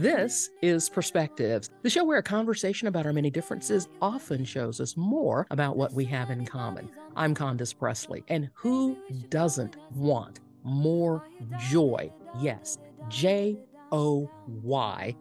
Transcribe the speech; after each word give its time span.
This 0.00 0.48
is 0.62 0.88
Perspectives, 0.88 1.68
the 1.82 1.90
show 1.90 2.04
where 2.04 2.16
a 2.16 2.22
conversation 2.22 2.88
about 2.88 3.04
our 3.04 3.12
many 3.12 3.28
differences 3.28 3.86
often 4.00 4.46
shows 4.46 4.80
us 4.80 4.96
more 4.96 5.46
about 5.50 5.76
what 5.76 5.92
we 5.92 6.06
have 6.06 6.30
in 6.30 6.46
common. 6.46 6.88
I'm 7.16 7.34
Condace 7.34 7.74
Pressley, 7.74 8.24
and 8.28 8.48
who 8.54 8.96
doesn't 9.28 9.76
want 9.94 10.40
more 10.64 11.28
joy? 11.68 12.10
Yes, 12.40 12.78
J 13.10 13.60
O 13.92 14.30
Y 14.62 15.14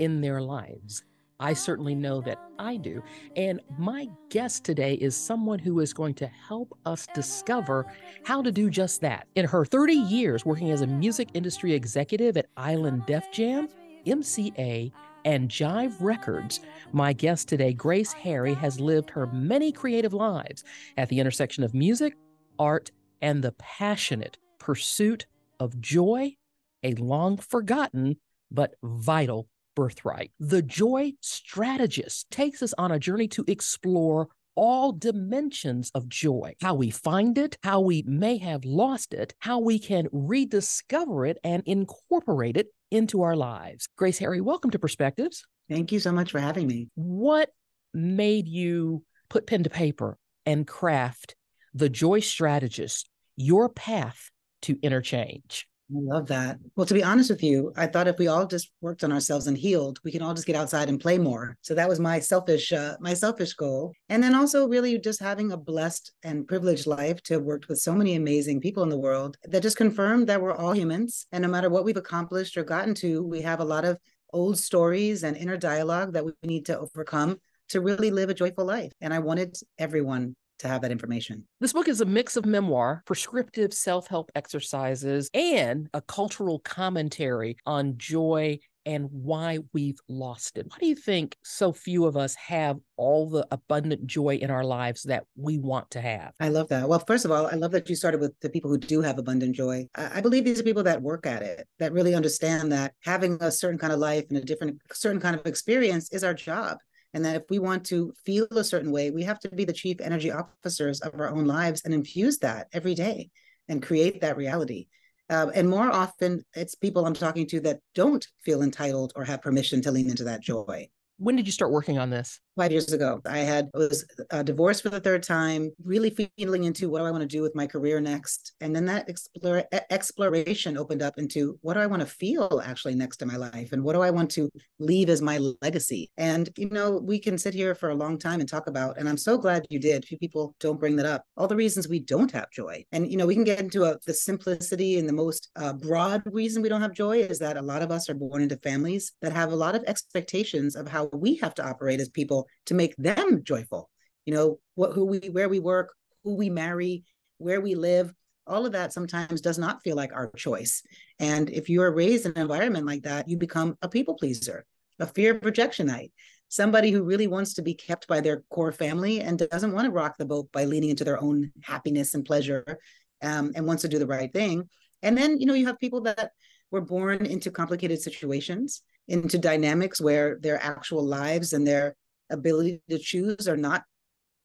in 0.00 0.20
their 0.20 0.42
lives. 0.42 1.02
I 1.40 1.54
certainly 1.54 1.94
know 1.94 2.20
that 2.20 2.38
I 2.58 2.76
do. 2.76 3.02
And 3.36 3.62
my 3.78 4.06
guest 4.28 4.64
today 4.64 4.94
is 4.96 5.16
someone 5.16 5.58
who 5.58 5.80
is 5.80 5.94
going 5.94 6.14
to 6.14 6.26
help 6.26 6.76
us 6.84 7.06
discover 7.14 7.86
how 8.22 8.42
to 8.42 8.52
do 8.52 8.68
just 8.68 9.00
that. 9.00 9.28
In 9.34 9.46
her 9.46 9.64
30 9.64 9.94
years 9.94 10.44
working 10.44 10.72
as 10.72 10.82
a 10.82 10.86
music 10.86 11.30
industry 11.32 11.72
executive 11.72 12.36
at 12.36 12.48
Island 12.58 13.06
Def 13.06 13.30
Jam, 13.32 13.68
MCA, 14.06 14.92
and 15.24 15.48
Jive 15.48 15.94
Records, 16.00 16.60
my 16.92 17.12
guest 17.12 17.48
today, 17.48 17.72
Grace 17.72 18.12
Harry, 18.12 18.54
has 18.54 18.78
lived 18.78 19.10
her 19.10 19.26
many 19.26 19.72
creative 19.72 20.14
lives 20.14 20.62
at 20.96 21.08
the 21.08 21.18
intersection 21.18 21.64
of 21.64 21.74
music, 21.74 22.16
art, 22.58 22.92
and 23.20 23.42
the 23.42 23.52
passionate 23.52 24.38
pursuit 24.58 25.26
of 25.58 25.80
joy, 25.80 26.36
a 26.82 26.94
long 26.94 27.36
forgotten 27.36 28.16
but 28.50 28.74
vital 28.82 29.48
birthright. 29.74 30.30
The 30.40 30.62
Joy 30.62 31.12
Strategist 31.20 32.30
takes 32.30 32.62
us 32.62 32.74
on 32.78 32.92
a 32.92 32.98
journey 32.98 33.28
to 33.28 33.44
explore 33.48 34.28
all 34.56 34.92
dimensions 34.92 35.90
of 35.94 36.08
joy 36.08 36.54
how 36.60 36.74
we 36.74 36.90
find 36.90 37.38
it, 37.38 37.56
how 37.62 37.80
we 37.80 38.02
may 38.06 38.38
have 38.38 38.64
lost 38.64 39.14
it, 39.14 39.34
how 39.38 39.60
we 39.60 39.78
can 39.78 40.08
rediscover 40.10 41.26
it 41.26 41.38
and 41.44 41.62
incorporate 41.66 42.56
it 42.56 42.68
into 42.90 43.22
our 43.22 43.36
lives. 43.36 43.88
Grace 43.96 44.18
Harry, 44.18 44.40
welcome 44.40 44.70
to 44.70 44.78
Perspectives. 44.78 45.44
Thank 45.68 45.92
you 45.92 46.00
so 46.00 46.12
much 46.12 46.32
for 46.32 46.40
having 46.40 46.66
me. 46.66 46.88
What 46.94 47.50
made 47.92 48.48
you 48.48 49.04
put 49.28 49.46
pen 49.46 49.62
to 49.64 49.70
paper 49.70 50.18
and 50.44 50.66
craft 50.66 51.34
the 51.74 51.88
Joy 51.88 52.20
Strategist, 52.20 53.08
your 53.36 53.68
path 53.68 54.30
to 54.62 54.78
inner 54.82 55.00
change? 55.00 55.68
I 55.88 56.00
love 56.00 56.26
that. 56.26 56.58
Well, 56.74 56.84
to 56.86 56.94
be 56.94 57.04
honest 57.04 57.30
with 57.30 57.44
you, 57.44 57.72
I 57.76 57.86
thought 57.86 58.08
if 58.08 58.18
we 58.18 58.26
all 58.26 58.44
just 58.44 58.72
worked 58.80 59.04
on 59.04 59.12
ourselves 59.12 59.46
and 59.46 59.56
healed, 59.56 60.00
we 60.02 60.10
can 60.10 60.20
all 60.20 60.34
just 60.34 60.46
get 60.46 60.56
outside 60.56 60.88
and 60.88 61.00
play 61.00 61.16
more. 61.16 61.56
So 61.60 61.76
that 61.76 61.88
was 61.88 62.00
my 62.00 62.18
selfish, 62.18 62.72
uh, 62.72 62.96
my 62.98 63.14
selfish 63.14 63.54
goal. 63.54 63.92
And 64.08 64.20
then 64.20 64.34
also 64.34 64.66
really 64.66 64.98
just 64.98 65.20
having 65.20 65.52
a 65.52 65.56
blessed 65.56 66.12
and 66.24 66.48
privileged 66.48 66.88
life 66.88 67.22
to 67.24 67.34
have 67.34 67.44
worked 67.44 67.68
with 67.68 67.78
so 67.78 67.94
many 67.94 68.16
amazing 68.16 68.60
people 68.60 68.82
in 68.82 68.88
the 68.88 68.98
world 68.98 69.36
that 69.44 69.62
just 69.62 69.76
confirmed 69.76 70.26
that 70.26 70.42
we're 70.42 70.56
all 70.56 70.72
humans. 70.72 71.28
And 71.30 71.42
no 71.42 71.48
matter 71.48 71.70
what 71.70 71.84
we've 71.84 71.96
accomplished 71.96 72.56
or 72.56 72.64
gotten 72.64 72.94
to, 72.96 73.22
we 73.22 73.42
have 73.42 73.60
a 73.60 73.64
lot 73.64 73.84
of 73.84 73.96
old 74.32 74.58
stories 74.58 75.22
and 75.22 75.36
inner 75.36 75.56
dialogue 75.56 76.14
that 76.14 76.24
we 76.24 76.32
need 76.42 76.66
to 76.66 76.78
overcome 76.80 77.38
to 77.68 77.80
really 77.80 78.10
live 78.10 78.28
a 78.28 78.34
joyful 78.34 78.64
life. 78.64 78.92
And 79.00 79.14
I 79.14 79.20
wanted 79.20 79.56
everyone 79.78 80.34
to 80.58 80.68
have 80.68 80.82
that 80.82 80.90
information. 80.90 81.46
This 81.60 81.72
book 81.72 81.88
is 81.88 82.00
a 82.00 82.06
mix 82.06 82.36
of 82.36 82.46
memoir, 82.46 83.02
prescriptive 83.06 83.72
self 83.72 84.06
help 84.08 84.30
exercises, 84.34 85.30
and 85.34 85.88
a 85.94 86.00
cultural 86.00 86.58
commentary 86.60 87.56
on 87.66 87.94
joy 87.96 88.58
and 88.86 89.08
why 89.10 89.58
we've 89.74 89.98
lost 90.08 90.56
it. 90.56 90.66
Why 90.68 90.76
do 90.78 90.86
you 90.86 90.94
think 90.94 91.36
so 91.42 91.72
few 91.72 92.06
of 92.06 92.16
us 92.16 92.36
have 92.36 92.78
all 92.96 93.28
the 93.28 93.46
abundant 93.50 94.06
joy 94.06 94.36
in 94.36 94.48
our 94.48 94.62
lives 94.62 95.02
that 95.02 95.24
we 95.36 95.58
want 95.58 95.90
to 95.90 96.00
have? 96.00 96.32
I 96.38 96.48
love 96.48 96.68
that. 96.68 96.88
Well, 96.88 97.02
first 97.04 97.24
of 97.24 97.32
all, 97.32 97.48
I 97.48 97.54
love 97.56 97.72
that 97.72 97.90
you 97.90 97.96
started 97.96 98.20
with 98.20 98.32
the 98.40 98.48
people 98.48 98.70
who 98.70 98.78
do 98.78 99.02
have 99.02 99.18
abundant 99.18 99.56
joy. 99.56 99.88
I, 99.96 100.20
believe 100.20 100.44
these 100.44 100.60
are 100.60 100.64
people 100.64 100.84
that 100.84 101.02
work 101.02 101.26
at 101.26 101.42
it, 101.42 101.66
that 101.80 101.92
really 101.92 102.14
understand 102.14 102.70
that 102.72 102.94
having 103.02 103.38
a 103.40 103.50
certain 103.50 103.78
kind 103.78 103.92
of 103.92 103.98
life 103.98 104.24
and 104.28 104.38
a 104.38 104.42
different, 104.42 104.80
certain 104.92 105.20
kind 105.20 105.34
of 105.34 105.44
experience 105.46 106.12
is 106.12 106.22
our 106.22 106.34
job 106.34 106.78
and 107.16 107.24
that 107.24 107.34
if 107.34 107.44
we 107.48 107.58
want 107.58 107.82
to 107.86 108.12
feel 108.26 108.46
a 108.50 108.62
certain 108.62 108.92
way, 108.92 109.10
we 109.10 109.22
have 109.22 109.40
to 109.40 109.48
be 109.48 109.64
the 109.64 109.72
chief 109.72 110.02
energy 110.02 110.30
officers 110.30 111.00
of 111.00 111.18
our 111.18 111.30
own 111.30 111.46
lives 111.46 111.80
and 111.86 111.94
infuse 111.94 112.36
that 112.40 112.66
every 112.74 112.94
day 112.94 113.30
and 113.70 113.82
create 113.82 114.20
that 114.20 114.36
reality. 114.36 114.88
Uh, 115.30 115.46
and 115.54 115.66
more 115.66 115.90
often, 115.90 116.44
it's 116.54 116.74
people 116.74 117.06
I'm 117.06 117.14
talking 117.14 117.46
to 117.46 117.60
that 117.60 117.80
don't 117.94 118.26
feel 118.44 118.60
entitled 118.60 119.14
or 119.16 119.24
have 119.24 119.40
permission 119.40 119.80
to 119.80 119.92
lean 119.92 120.10
into 120.10 120.24
that 120.24 120.42
joy. 120.42 120.90
When 121.18 121.36
did 121.36 121.46
you 121.46 121.52
start 121.52 121.72
working 121.72 121.98
on 121.98 122.10
this? 122.10 122.40
five 122.56 122.72
years 122.72 122.92
ago. 122.92 123.20
I 123.26 123.38
had 123.38 123.68
was 123.74 124.04
uh, 124.30 124.42
divorced 124.42 124.82
for 124.82 124.88
the 124.88 125.00
third 125.00 125.22
time, 125.22 125.70
really 125.84 126.10
feeling 126.10 126.64
into 126.64 126.88
what 126.88 127.00
do 127.00 127.04
I 127.04 127.10
want 127.10 127.22
to 127.22 127.28
do 127.28 127.42
with 127.42 127.54
my 127.54 127.66
career 127.66 128.00
next, 128.00 128.54
and 128.60 128.74
then 128.74 128.86
that 128.86 129.08
explore, 129.08 129.64
exploration 129.90 130.78
opened 130.78 131.02
up 131.02 131.18
into 131.18 131.58
what 131.60 131.74
do 131.74 131.80
I 131.80 131.86
want 131.86 132.00
to 132.00 132.06
feel 132.06 132.62
actually 132.64 132.94
next 132.94 133.18
to 133.18 133.26
my 133.26 133.36
life, 133.36 133.72
and 133.72 133.84
what 133.84 133.92
do 133.92 134.00
I 134.00 134.10
want 134.10 134.30
to 134.32 134.50
leave 134.78 135.10
as 135.10 135.22
my 135.22 135.38
legacy. 135.60 136.10
And 136.16 136.48
you 136.56 136.70
know, 136.70 136.92
we 136.92 137.18
can 137.18 137.38
sit 137.38 137.54
here 137.54 137.74
for 137.74 137.90
a 137.90 137.94
long 137.94 138.18
time 138.18 138.40
and 138.40 138.48
talk 138.48 138.66
about, 138.66 138.98
and 138.98 139.08
I'm 139.08 139.18
so 139.18 139.36
glad 139.36 139.66
you 139.68 139.78
did. 139.78 140.04
Few 140.04 140.18
people 140.18 140.54
don't 140.58 140.80
bring 140.80 140.96
that 140.96 141.06
up. 141.06 141.24
All 141.36 141.48
the 141.48 141.56
reasons 141.56 141.88
we 141.88 142.00
don't 142.00 142.32
have 142.32 142.50
joy, 142.50 142.84
and 142.92 143.10
you 143.10 143.18
know, 143.18 143.26
we 143.26 143.34
can 143.34 143.44
get 143.44 143.60
into 143.60 143.84
a, 143.84 143.98
the 144.06 144.14
simplicity 144.14 144.98
and 144.98 145.08
the 145.08 145.12
most 145.12 145.50
uh, 145.56 145.74
broad 145.74 146.22
reason 146.24 146.62
we 146.62 146.68
don't 146.68 146.80
have 146.80 146.92
joy 146.92 147.18
is 147.18 147.38
that 147.38 147.58
a 147.58 147.62
lot 147.62 147.82
of 147.82 147.90
us 147.90 148.08
are 148.08 148.14
born 148.14 148.40
into 148.40 148.56
families 148.58 149.12
that 149.20 149.32
have 149.32 149.52
a 149.52 149.56
lot 149.56 149.74
of 149.74 149.84
expectations 149.86 150.74
of 150.74 150.88
how 150.88 151.05
we 151.12 151.36
have 151.36 151.54
to 151.54 151.66
operate 151.66 152.00
as 152.00 152.08
people 152.08 152.46
to 152.66 152.74
make 152.74 152.94
them 152.96 153.42
joyful. 153.44 153.90
You 154.24 154.34
know, 154.34 154.58
what 154.74 154.92
who 154.92 155.04
we 155.04 155.18
where 155.30 155.48
we 155.48 155.58
work, 155.58 155.94
who 156.24 156.34
we 156.34 156.50
marry, 156.50 157.04
where 157.38 157.60
we 157.60 157.74
live, 157.74 158.12
all 158.46 158.66
of 158.66 158.72
that 158.72 158.92
sometimes 158.92 159.40
does 159.40 159.58
not 159.58 159.82
feel 159.82 159.96
like 159.96 160.12
our 160.12 160.30
choice. 160.32 160.82
And 161.18 161.50
if 161.50 161.68
you 161.68 161.82
are 161.82 161.92
raised 161.92 162.26
in 162.26 162.32
an 162.32 162.42
environment 162.42 162.86
like 162.86 163.02
that, 163.02 163.28
you 163.28 163.36
become 163.36 163.76
a 163.82 163.88
people 163.88 164.14
pleaser, 164.14 164.64
a 164.98 165.06
fear 165.06 165.36
of 165.36 165.42
rejectionite, 165.42 166.12
somebody 166.48 166.90
who 166.90 167.02
really 167.02 167.26
wants 167.26 167.54
to 167.54 167.62
be 167.62 167.74
kept 167.74 168.06
by 168.06 168.20
their 168.20 168.42
core 168.50 168.72
family 168.72 169.20
and 169.20 169.38
doesn't 169.50 169.72
want 169.72 169.86
to 169.86 169.90
rock 169.90 170.16
the 170.16 170.24
boat 170.24 170.50
by 170.52 170.64
leaning 170.64 170.90
into 170.90 171.04
their 171.04 171.20
own 171.20 171.52
happiness 171.62 172.14
and 172.14 172.24
pleasure 172.24 172.78
um, 173.22 173.52
and 173.54 173.66
wants 173.66 173.82
to 173.82 173.88
do 173.88 173.98
the 173.98 174.06
right 174.06 174.32
thing. 174.32 174.68
And 175.02 175.16
then, 175.16 175.38
you 175.38 175.46
know, 175.46 175.54
you 175.54 175.66
have 175.66 175.78
people 175.78 176.02
that 176.02 176.30
were 176.70 176.80
born 176.80 177.26
into 177.26 177.50
complicated 177.50 178.00
situations, 178.00 178.82
into 179.08 179.38
dynamics 179.38 180.00
where 180.00 180.38
their 180.40 180.62
actual 180.62 181.04
lives 181.04 181.52
and 181.52 181.66
their 181.66 181.94
ability 182.30 182.82
to 182.90 182.98
choose 182.98 183.48
are 183.48 183.56
not 183.56 183.82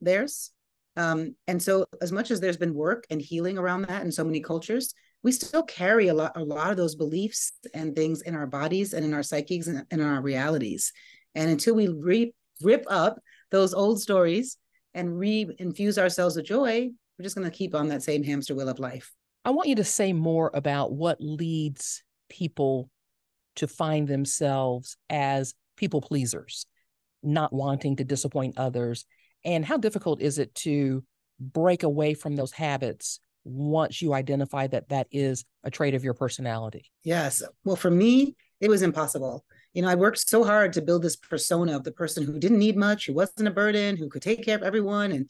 theirs. 0.02 0.52
Um, 0.98 1.36
and 1.48 1.62
so, 1.62 1.86
as 2.02 2.12
much 2.12 2.32
as 2.32 2.40
there's 2.40 2.58
been 2.58 2.74
work 2.74 3.06
and 3.10 3.22
healing 3.22 3.58
around 3.58 3.84
that 3.84 4.04
in 4.04 4.12
so 4.12 4.24
many 4.24 4.42
cultures, 4.42 4.94
we 5.24 5.32
still 5.32 5.64
carry 5.64 6.08
a 6.08 6.14
lot, 6.14 6.34
a 6.36 6.44
lot 6.44 6.72
of 6.72 6.78
those 6.78 6.96
beliefs 6.96 7.54
and 7.74 7.96
things 7.96 8.22
in 8.24 8.36
our 8.36 8.48
bodies 8.48 8.94
and 8.94 9.06
in 9.06 9.14
our 9.14 9.24
psyches 9.24 9.68
and, 9.68 9.86
and 9.90 10.02
in 10.02 10.08
our 10.08 10.22
realities. 10.22 10.92
And 11.36 11.50
until 11.50 11.76
we 11.76 11.88
re- 11.88 12.34
rip 12.62 12.86
up 12.90 13.20
those 13.52 13.74
old 13.74 14.02
stories 14.02 14.58
and 14.94 15.18
re-infuse 15.18 15.98
ourselves 15.98 16.36
with 16.36 16.46
joy, 16.46 16.90
we're 17.18 17.24
just 17.24 17.36
going 17.36 17.50
to 17.50 17.56
keep 17.56 17.76
on 17.76 17.88
that 17.90 18.04
same 18.04 18.24
hamster 18.24 18.56
wheel 18.56 18.70
of 18.70 18.80
life. 18.80 19.12
I 19.46 19.52
want 19.52 19.70
you 19.70 19.76
to 19.76 19.84
say 19.84 20.12
more 20.12 20.52
about 20.54 20.92
what 20.92 21.18
leads 21.20 22.04
people 22.30 22.90
to 23.58 23.68
find 23.68 24.08
themselves 24.08 24.98
as 25.10 25.54
people 25.78 26.02
pleasers 26.02 26.66
not 27.24 27.54
wanting 27.54 27.96
to 27.98 28.04
disappoint 28.04 28.58
others. 28.58 29.06
And 29.46 29.66
how 29.66 29.78
difficult 29.78 30.22
is 30.22 30.40
it 30.40 30.54
to 30.56 31.04
break 31.40 31.84
away 31.84 32.14
from 32.14 32.36
those 32.36 32.52
habits 32.52 33.20
once 33.44 34.02
you 34.02 34.14
identify 34.14 34.68
that 34.68 34.90
that 34.90 35.08
is 35.12 35.46
a 35.64 35.72
trait 35.72 35.96
of 35.96 36.04
your 36.04 36.14
personality? 36.14 36.92
Yes. 37.04 37.42
Well 37.64 37.76
for 37.76 37.92
me 37.92 38.36
it 38.60 38.70
was 38.70 38.84
impossible. 38.84 39.44
You 39.74 39.82
know 39.82 39.90
i 39.90 39.96
worked 39.96 40.20
so 40.20 40.44
hard 40.44 40.74
to 40.74 40.82
build 40.82 41.02
this 41.02 41.16
persona 41.16 41.76
of 41.76 41.84
the 41.84 41.92
person 41.92 42.24
who 42.24 42.38
didn't 42.38 42.60
need 42.60 42.78
much 42.78 43.08
who 43.08 43.14
wasn't 43.14 43.48
a 43.48 43.52
burden 43.52 43.98
who 43.98 44.10
could 44.10 44.22
take 44.22 44.46
care 44.46 44.56
of 44.56 44.64
everyone. 44.64 45.12
And 45.12 45.30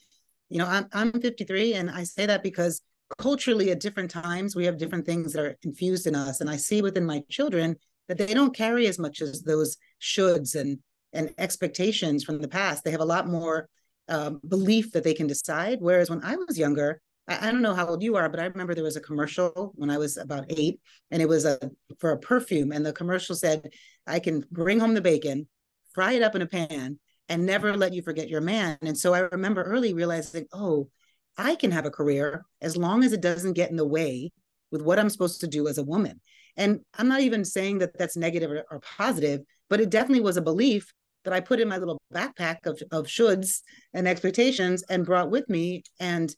you 0.50 0.58
know 0.58 0.66
i'm, 0.66 0.86
I'm 0.92 1.12
53 1.12 1.74
and 1.74 1.90
i 1.90 2.04
say 2.04 2.26
that 2.26 2.42
because 2.42 2.82
culturally 3.18 3.70
at 3.70 3.80
different 3.80 4.10
times 4.10 4.56
we 4.56 4.64
have 4.66 4.78
different 4.78 5.06
things 5.06 5.32
that 5.32 5.42
are 5.42 5.56
infused 5.62 6.06
in 6.06 6.14
us. 6.14 6.40
And 6.42 6.50
i 6.50 6.56
see 6.56 6.82
within 6.82 7.06
my 7.06 7.22
children 7.30 7.76
that 8.08 8.18
they 8.18 8.34
don't 8.34 8.56
carry 8.56 8.86
as 8.86 8.98
much 8.98 9.20
as 9.20 9.42
those 9.42 9.76
shoulds 10.00 10.54
and 10.54 10.78
and 11.12 11.32
expectations 11.38 12.24
from 12.24 12.40
the 12.40 12.48
past. 12.48 12.84
They 12.84 12.90
have 12.90 13.00
a 13.00 13.04
lot 13.04 13.28
more 13.28 13.68
um, 14.08 14.40
belief 14.48 14.92
that 14.92 15.04
they 15.04 15.14
can 15.14 15.26
decide. 15.26 15.78
Whereas 15.80 16.08
when 16.08 16.24
I 16.24 16.36
was 16.36 16.58
younger, 16.58 17.00
I, 17.28 17.48
I, 17.48 17.52
don't 17.52 17.62
know 17.62 17.74
how 17.74 17.86
old 17.86 18.02
you 18.02 18.16
are, 18.16 18.28
but 18.28 18.40
I 18.40 18.46
remember 18.46 18.74
there 18.74 18.82
was 18.82 18.96
a 18.96 19.00
commercial 19.00 19.72
when 19.74 19.90
I 19.90 19.98
was 19.98 20.16
about 20.16 20.46
eight, 20.48 20.80
and 21.10 21.22
it 21.22 21.28
was 21.28 21.44
a 21.44 21.58
for 21.98 22.12
a 22.12 22.18
perfume, 22.18 22.72
and 22.72 22.84
the 22.84 22.92
commercial 22.92 23.36
said, 23.36 23.68
"I 24.06 24.18
can 24.20 24.44
bring 24.50 24.80
home 24.80 24.94
the 24.94 25.00
bacon, 25.00 25.48
fry 25.94 26.12
it 26.12 26.22
up 26.22 26.34
in 26.34 26.42
a 26.42 26.46
pan, 26.46 26.98
and 27.28 27.46
never 27.46 27.76
let 27.76 27.92
you 27.92 28.02
forget 28.02 28.28
your 28.28 28.40
man." 28.40 28.78
And 28.82 28.98
so 28.98 29.14
I 29.14 29.20
remember 29.20 29.62
early 29.62 29.94
realizing, 29.94 30.46
oh, 30.52 30.88
I 31.36 31.54
can 31.54 31.70
have 31.70 31.86
a 31.86 31.90
career 31.90 32.44
as 32.60 32.76
long 32.76 33.04
as 33.04 33.12
it 33.12 33.20
doesn't 33.20 33.54
get 33.54 33.70
in 33.70 33.76
the 33.76 33.86
way 33.86 34.32
with 34.70 34.82
what 34.82 34.98
I'm 34.98 35.10
supposed 35.10 35.40
to 35.40 35.46
do 35.46 35.68
as 35.68 35.78
a 35.78 35.84
woman. 35.84 36.20
And 36.56 36.80
I'm 36.94 37.08
not 37.08 37.20
even 37.20 37.44
saying 37.44 37.78
that 37.78 37.96
that's 37.98 38.16
negative 38.16 38.50
or, 38.50 38.64
or 38.70 38.80
positive, 38.80 39.40
but 39.70 39.80
it 39.80 39.90
definitely 39.90 40.22
was 40.22 40.36
a 40.36 40.42
belief 40.42 40.92
that 41.24 41.32
I 41.32 41.40
put 41.40 41.60
in 41.60 41.68
my 41.68 41.78
little 41.78 42.00
backpack 42.12 42.66
of, 42.66 42.82
of 42.90 43.06
shoulds 43.06 43.60
and 43.94 44.08
expectations 44.08 44.82
and 44.88 45.06
brought 45.06 45.30
with 45.30 45.48
me. 45.48 45.82
And 46.00 46.34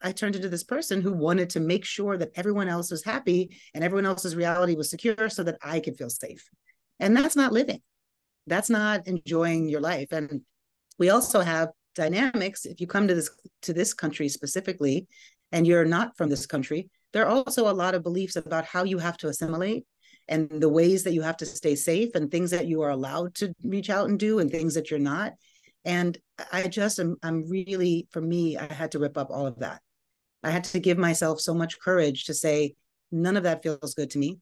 I 0.00 0.12
turned 0.12 0.36
into 0.36 0.48
this 0.48 0.64
person 0.64 1.00
who 1.00 1.12
wanted 1.12 1.50
to 1.50 1.60
make 1.60 1.84
sure 1.84 2.16
that 2.16 2.30
everyone 2.36 2.68
else 2.68 2.90
was 2.90 3.04
happy 3.04 3.56
and 3.74 3.82
everyone 3.82 4.06
else's 4.06 4.36
reality 4.36 4.74
was 4.74 4.90
secure 4.90 5.28
so 5.28 5.42
that 5.42 5.58
I 5.62 5.80
could 5.80 5.96
feel 5.96 6.10
safe. 6.10 6.48
And 7.00 7.16
that's 7.16 7.36
not 7.36 7.52
living. 7.52 7.80
That's 8.46 8.70
not 8.70 9.06
enjoying 9.06 9.68
your 9.68 9.80
life. 9.80 10.12
And 10.12 10.42
we 10.98 11.10
also 11.10 11.40
have 11.40 11.70
dynamics. 11.94 12.66
If 12.66 12.80
you 12.80 12.86
come 12.86 13.08
to 13.08 13.14
this 13.14 13.30
to 13.62 13.72
this 13.72 13.94
country 13.94 14.28
specifically, 14.28 15.06
and 15.52 15.66
you're 15.66 15.84
not 15.84 16.16
from 16.16 16.28
this 16.28 16.46
country, 16.46 16.90
there 17.14 17.24
are 17.24 17.30
also 17.30 17.70
a 17.70 17.72
lot 17.72 17.94
of 17.94 18.02
beliefs 18.02 18.34
about 18.34 18.66
how 18.66 18.82
you 18.82 18.98
have 18.98 19.16
to 19.18 19.28
assimilate 19.28 19.86
and 20.28 20.50
the 20.50 20.68
ways 20.68 21.04
that 21.04 21.12
you 21.12 21.22
have 21.22 21.36
to 21.38 21.46
stay 21.46 21.76
safe 21.76 22.14
and 22.16 22.28
things 22.30 22.50
that 22.50 22.66
you 22.66 22.82
are 22.82 22.90
allowed 22.90 23.34
to 23.36 23.54
reach 23.62 23.88
out 23.88 24.08
and 24.08 24.18
do 24.18 24.40
and 24.40 24.50
things 24.50 24.74
that 24.74 24.90
you're 24.90 24.98
not. 24.98 25.32
And 25.84 26.18
I 26.52 26.66
just 26.66 26.98
am 26.98 27.16
I'm 27.22 27.48
really, 27.48 28.08
for 28.10 28.20
me, 28.20 28.58
I 28.58 28.72
had 28.72 28.92
to 28.92 28.98
rip 28.98 29.16
up 29.16 29.30
all 29.30 29.46
of 29.46 29.60
that. 29.60 29.80
I 30.42 30.50
had 30.50 30.64
to 30.64 30.80
give 30.80 30.98
myself 30.98 31.40
so 31.40 31.54
much 31.54 31.78
courage 31.78 32.24
to 32.24 32.34
say, 32.34 32.74
none 33.12 33.36
of 33.36 33.44
that 33.44 33.62
feels 33.62 33.94
good 33.94 34.10
to 34.10 34.18
me. 34.18 34.40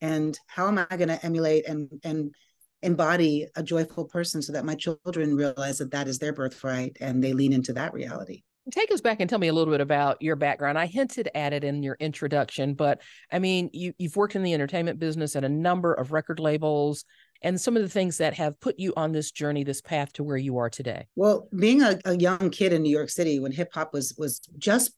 And 0.00 0.36
how 0.46 0.66
am 0.66 0.78
I 0.78 0.96
going 0.96 1.08
to 1.08 1.24
emulate 1.24 1.68
and 1.68 1.88
and 2.02 2.34
embody 2.82 3.46
a 3.54 3.62
joyful 3.62 4.06
person 4.06 4.42
so 4.42 4.52
that 4.52 4.64
my 4.64 4.74
children 4.74 5.36
realize 5.36 5.78
that 5.78 5.92
that 5.92 6.08
is 6.08 6.18
their 6.18 6.32
birthright 6.32 6.96
and 7.00 7.22
they 7.22 7.32
lean 7.32 7.52
into 7.52 7.74
that 7.74 7.94
reality? 7.94 8.42
Take 8.70 8.92
us 8.92 9.00
back 9.00 9.20
and 9.20 9.28
tell 9.28 9.38
me 9.38 9.48
a 9.48 9.52
little 9.52 9.72
bit 9.72 9.80
about 9.80 10.20
your 10.20 10.36
background. 10.36 10.78
I 10.78 10.86
hinted 10.86 11.28
at 11.34 11.52
it 11.52 11.64
in 11.64 11.82
your 11.82 11.96
introduction, 12.00 12.74
but 12.74 13.00
I 13.32 13.38
mean, 13.38 13.70
you, 13.72 13.92
you've 13.98 14.16
worked 14.16 14.36
in 14.36 14.42
the 14.42 14.54
entertainment 14.54 14.98
business 14.98 15.36
at 15.36 15.44
a 15.44 15.48
number 15.48 15.94
of 15.94 16.12
record 16.12 16.40
labels 16.40 17.04
and 17.42 17.60
some 17.60 17.76
of 17.76 17.82
the 17.82 17.88
things 17.88 18.18
that 18.18 18.34
have 18.34 18.58
put 18.60 18.78
you 18.78 18.92
on 18.96 19.12
this 19.12 19.30
journey, 19.30 19.64
this 19.64 19.80
path 19.80 20.12
to 20.14 20.24
where 20.24 20.36
you 20.36 20.58
are 20.58 20.68
today. 20.68 21.06
Well, 21.14 21.48
being 21.56 21.82
a, 21.82 21.98
a 22.04 22.16
young 22.16 22.50
kid 22.50 22.72
in 22.72 22.82
New 22.82 22.90
York 22.90 23.10
City 23.10 23.38
when 23.38 23.52
hip 23.52 23.70
hop 23.72 23.92
was 23.92 24.14
was 24.18 24.40
just 24.58 24.92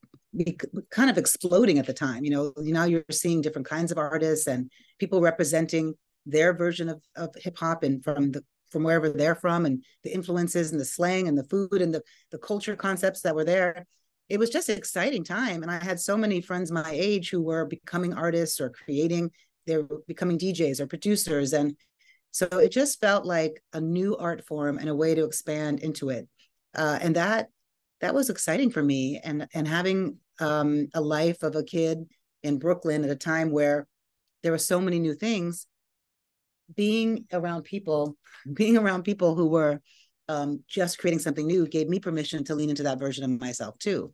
kind 0.91 1.11
of 1.11 1.19
exploding 1.19 1.79
at 1.79 1.87
the 1.87 1.93
time, 1.93 2.25
you 2.25 2.31
know, 2.31 2.53
now 2.57 2.85
you're 2.85 3.05
seeing 3.11 3.41
different 3.41 3.69
kinds 3.69 3.91
of 3.91 3.99
artists 3.99 4.47
and 4.47 4.71
people 4.99 5.21
representing 5.21 5.95
their 6.27 6.55
version 6.55 6.89
of, 6.89 7.03
of 7.17 7.35
hip 7.37 7.59
hop 7.59 7.83
and 7.83 8.05
from 8.05 8.31
the 8.31 8.45
from 8.71 8.83
wherever 8.83 9.09
they're 9.09 9.35
from 9.35 9.67
and 9.67 9.85
the 10.05 10.13
influences 10.13 10.71
and 10.71 10.81
the 10.81 10.85
slang 10.85 11.29
and 11.29 11.37
the 11.37 11.45
food 11.45 11.81
and 11.83 11.95
the, 11.95 12.03
the 12.31 12.39
culture 12.39 12.77
concepts 12.77 13.21
that 13.23 13.35
were 13.35 13.45
there. 13.45 13.87
It 14.29 14.39
was 14.39 14.51
just 14.51 14.69
an 14.69 14.79
exciting 14.79 15.25
time. 15.25 15.63
And 15.63 15.71
i 15.71 15.83
had 15.83 15.99
so 15.99 16.17
many 16.17 16.41
friends 16.41 16.71
my 16.71 16.91
age 16.91 17.31
who 17.31 17.43
were 17.43 17.65
becoming 17.65 18.15
artists 18.15 18.61
or 18.61 18.71
creating 18.71 19.31
they're 19.67 19.87
becoming 20.07 20.39
djs 20.39 20.81
or 20.81 20.87
producers. 20.87 21.53
And 21.53 21.77
so 22.31 22.47
it 22.47 22.73
just 22.73 23.01
felt 23.01 23.25
like 23.25 23.63
a 23.73 23.81
new 23.81 24.17
art 24.17 24.45
form 24.47 24.79
and 24.79 24.89
a 24.89 24.95
way 24.95 25.15
to 25.15 25.25
expand 25.25 25.81
into 25.81 26.11
it. 26.11 26.29
Uh, 26.75 26.99
and 27.01 27.17
that 27.17 27.49
that 28.01 28.15
was 28.15 28.31
exciting 28.31 28.71
for 28.71 28.83
me. 28.83 29.21
And 29.23 29.47
and 29.55 29.69
having 29.69 30.17
um, 30.39 30.89
a 30.95 31.01
life 31.01 31.43
of 31.43 31.55
a 31.55 31.63
kid 31.63 32.09
in 32.43 32.59
brooklyn 32.59 33.05
at 33.05 33.11
a 33.11 33.17
time 33.17 33.51
where 33.51 33.87
there 34.43 34.53
were 34.53 34.59
so 34.59 34.81
many 34.81 34.99
new 34.99 35.15
things 35.15 35.67
being 36.77 37.27
around 37.33 37.63
people, 37.63 38.17
being 38.53 38.77
around 38.77 39.03
people 39.03 39.35
who 39.35 39.47
were 39.49 39.81
um, 40.29 40.63
just 40.69 40.99
creating 40.99 41.19
something 41.19 41.47
new 41.47 41.67
gave 41.67 41.89
me 41.89 41.99
permission 41.99 42.45
to 42.45 42.55
lean 42.55 42.71
into 42.71 42.85
that 42.85 42.99
version 42.99 43.25
of 43.25 43.41
myself 43.41 43.79
too. 43.79 44.13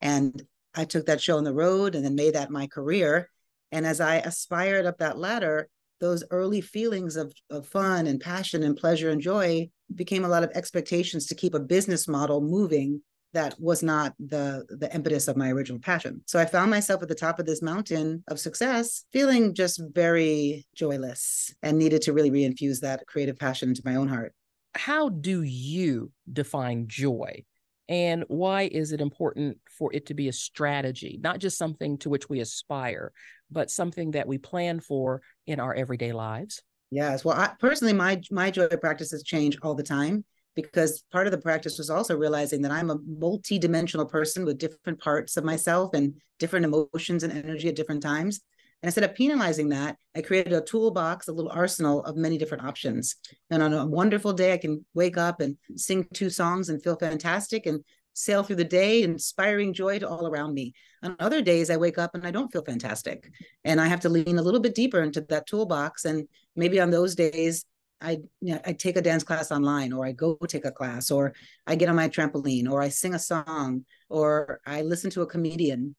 And 0.00 0.42
I 0.74 0.84
took 0.84 1.06
that 1.06 1.20
show 1.20 1.38
on 1.38 1.44
the 1.44 1.54
road 1.54 1.94
and 1.94 2.04
then 2.04 2.14
made 2.14 2.34
that 2.34 2.50
my 2.50 2.66
career. 2.66 3.30
And 3.72 3.86
as 3.86 4.00
I 4.00 4.16
aspired 4.16 4.86
up 4.86 4.98
that 4.98 5.18
ladder, 5.18 5.68
those 6.00 6.24
early 6.30 6.60
feelings 6.60 7.16
of, 7.16 7.32
of 7.50 7.66
fun 7.66 8.06
and 8.06 8.20
passion 8.20 8.62
and 8.62 8.76
pleasure 8.76 9.10
and 9.10 9.20
joy 9.20 9.70
became 9.94 10.24
a 10.24 10.28
lot 10.28 10.44
of 10.44 10.50
expectations 10.54 11.26
to 11.26 11.34
keep 11.34 11.54
a 11.54 11.60
business 11.60 12.06
model 12.08 12.40
moving 12.40 13.00
that 13.34 13.54
was 13.60 13.82
not 13.82 14.14
the 14.18 14.64
the 14.70 14.92
impetus 14.94 15.28
of 15.28 15.36
my 15.36 15.50
original 15.50 15.80
passion. 15.80 16.22
So 16.26 16.38
I 16.38 16.46
found 16.46 16.70
myself 16.70 17.02
at 17.02 17.08
the 17.08 17.14
top 17.14 17.38
of 17.38 17.46
this 17.46 17.60
mountain 17.60 18.24
of 18.28 18.40
success, 18.40 19.04
feeling 19.12 19.54
just 19.54 19.82
very 19.92 20.66
joyless 20.74 21.54
and 21.62 21.78
needed 21.78 22.02
to 22.02 22.12
really 22.12 22.30
reinfuse 22.30 22.80
that 22.80 23.06
creative 23.06 23.38
passion 23.38 23.68
into 23.68 23.82
my 23.84 23.96
own 23.96 24.08
heart. 24.08 24.32
How 24.74 25.08
do 25.08 25.42
you 25.42 26.10
define 26.32 26.86
joy? 26.88 27.44
And 27.88 28.24
why 28.28 28.62
is 28.62 28.92
it 28.92 29.00
important 29.00 29.58
for 29.68 29.92
it 29.92 30.06
to 30.06 30.14
be 30.14 30.28
a 30.28 30.32
strategy, 30.32 31.18
not 31.22 31.38
just 31.38 31.58
something 31.58 31.98
to 31.98 32.08
which 32.08 32.30
we 32.30 32.40
aspire, 32.40 33.12
but 33.50 33.70
something 33.70 34.12
that 34.12 34.26
we 34.26 34.38
plan 34.38 34.80
for 34.80 35.20
in 35.46 35.60
our 35.60 35.74
everyday 35.74 36.12
lives? 36.12 36.62
Yes. 36.90 37.24
Well, 37.24 37.36
I, 37.36 37.50
personally, 37.58 37.92
my 37.92 38.22
my 38.30 38.50
joy 38.50 38.68
practices 38.68 39.22
change 39.22 39.58
all 39.62 39.74
the 39.74 39.82
time 39.82 40.24
because 40.54 41.04
part 41.12 41.26
of 41.26 41.30
the 41.30 41.38
practice 41.38 41.78
was 41.78 41.90
also 41.90 42.16
realizing 42.16 42.62
that 42.62 42.72
I'm 42.72 42.90
a 42.90 42.98
multi-dimensional 43.06 44.06
person 44.06 44.44
with 44.44 44.58
different 44.58 45.00
parts 45.00 45.36
of 45.36 45.44
myself 45.44 45.94
and 45.94 46.14
different 46.38 46.64
emotions 46.64 47.22
and 47.22 47.32
energy 47.32 47.68
at 47.68 47.76
different 47.76 48.02
times. 48.02 48.40
And 48.82 48.88
instead 48.88 49.04
of 49.04 49.14
penalizing 49.14 49.70
that, 49.70 49.96
I 50.14 50.20
created 50.20 50.52
a 50.52 50.60
toolbox, 50.60 51.28
a 51.28 51.32
little 51.32 51.50
arsenal 51.50 52.04
of 52.04 52.16
many 52.16 52.36
different 52.36 52.64
options. 52.64 53.16
And 53.50 53.62
on 53.62 53.72
a 53.72 53.86
wonderful 53.86 54.32
day, 54.32 54.52
I 54.52 54.58
can 54.58 54.84
wake 54.94 55.16
up 55.16 55.40
and 55.40 55.56
sing 55.76 56.06
two 56.12 56.28
songs 56.28 56.68
and 56.68 56.82
feel 56.82 56.96
fantastic 56.96 57.66
and 57.66 57.82
sail 58.12 58.42
through 58.42 58.56
the 58.56 58.64
day, 58.64 59.02
inspiring 59.02 59.72
joy 59.72 59.98
to 59.98 60.08
all 60.08 60.26
around 60.26 60.54
me. 60.54 60.72
On 61.02 61.16
other 61.18 61.42
days, 61.42 61.70
I 61.70 61.76
wake 61.76 61.98
up 61.98 62.14
and 62.14 62.26
I 62.26 62.30
don't 62.30 62.52
feel 62.52 62.62
fantastic. 62.64 63.30
And 63.64 63.80
I 63.80 63.86
have 63.86 64.00
to 64.00 64.08
lean 64.08 64.38
a 64.38 64.42
little 64.42 64.60
bit 64.60 64.74
deeper 64.74 65.02
into 65.02 65.20
that 65.22 65.46
toolbox. 65.46 66.04
And 66.04 66.28
maybe 66.54 66.80
on 66.80 66.90
those 66.90 67.14
days, 67.14 67.64
I 68.04 68.18
you 68.40 68.54
know, 68.54 68.60
I 68.64 68.72
take 68.74 68.96
a 68.96 69.02
dance 69.02 69.24
class 69.24 69.50
online 69.50 69.92
or 69.92 70.04
I 70.04 70.12
go 70.12 70.36
take 70.46 70.64
a 70.64 70.70
class 70.70 71.10
or 71.10 71.34
I 71.66 71.74
get 71.74 71.88
on 71.88 71.96
my 71.96 72.08
trampoline 72.08 72.70
or 72.70 72.82
I 72.82 72.90
sing 72.90 73.14
a 73.14 73.18
song 73.18 73.84
or 74.08 74.60
I 74.66 74.82
listen 74.82 75.10
to 75.10 75.22
a 75.22 75.26
comedian 75.26 75.96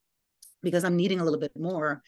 because 0.62 0.84
I'm 0.84 0.96
needing 0.96 1.20
a 1.20 1.24
little 1.24 1.40
bit 1.40 1.52
more. 1.58 2.02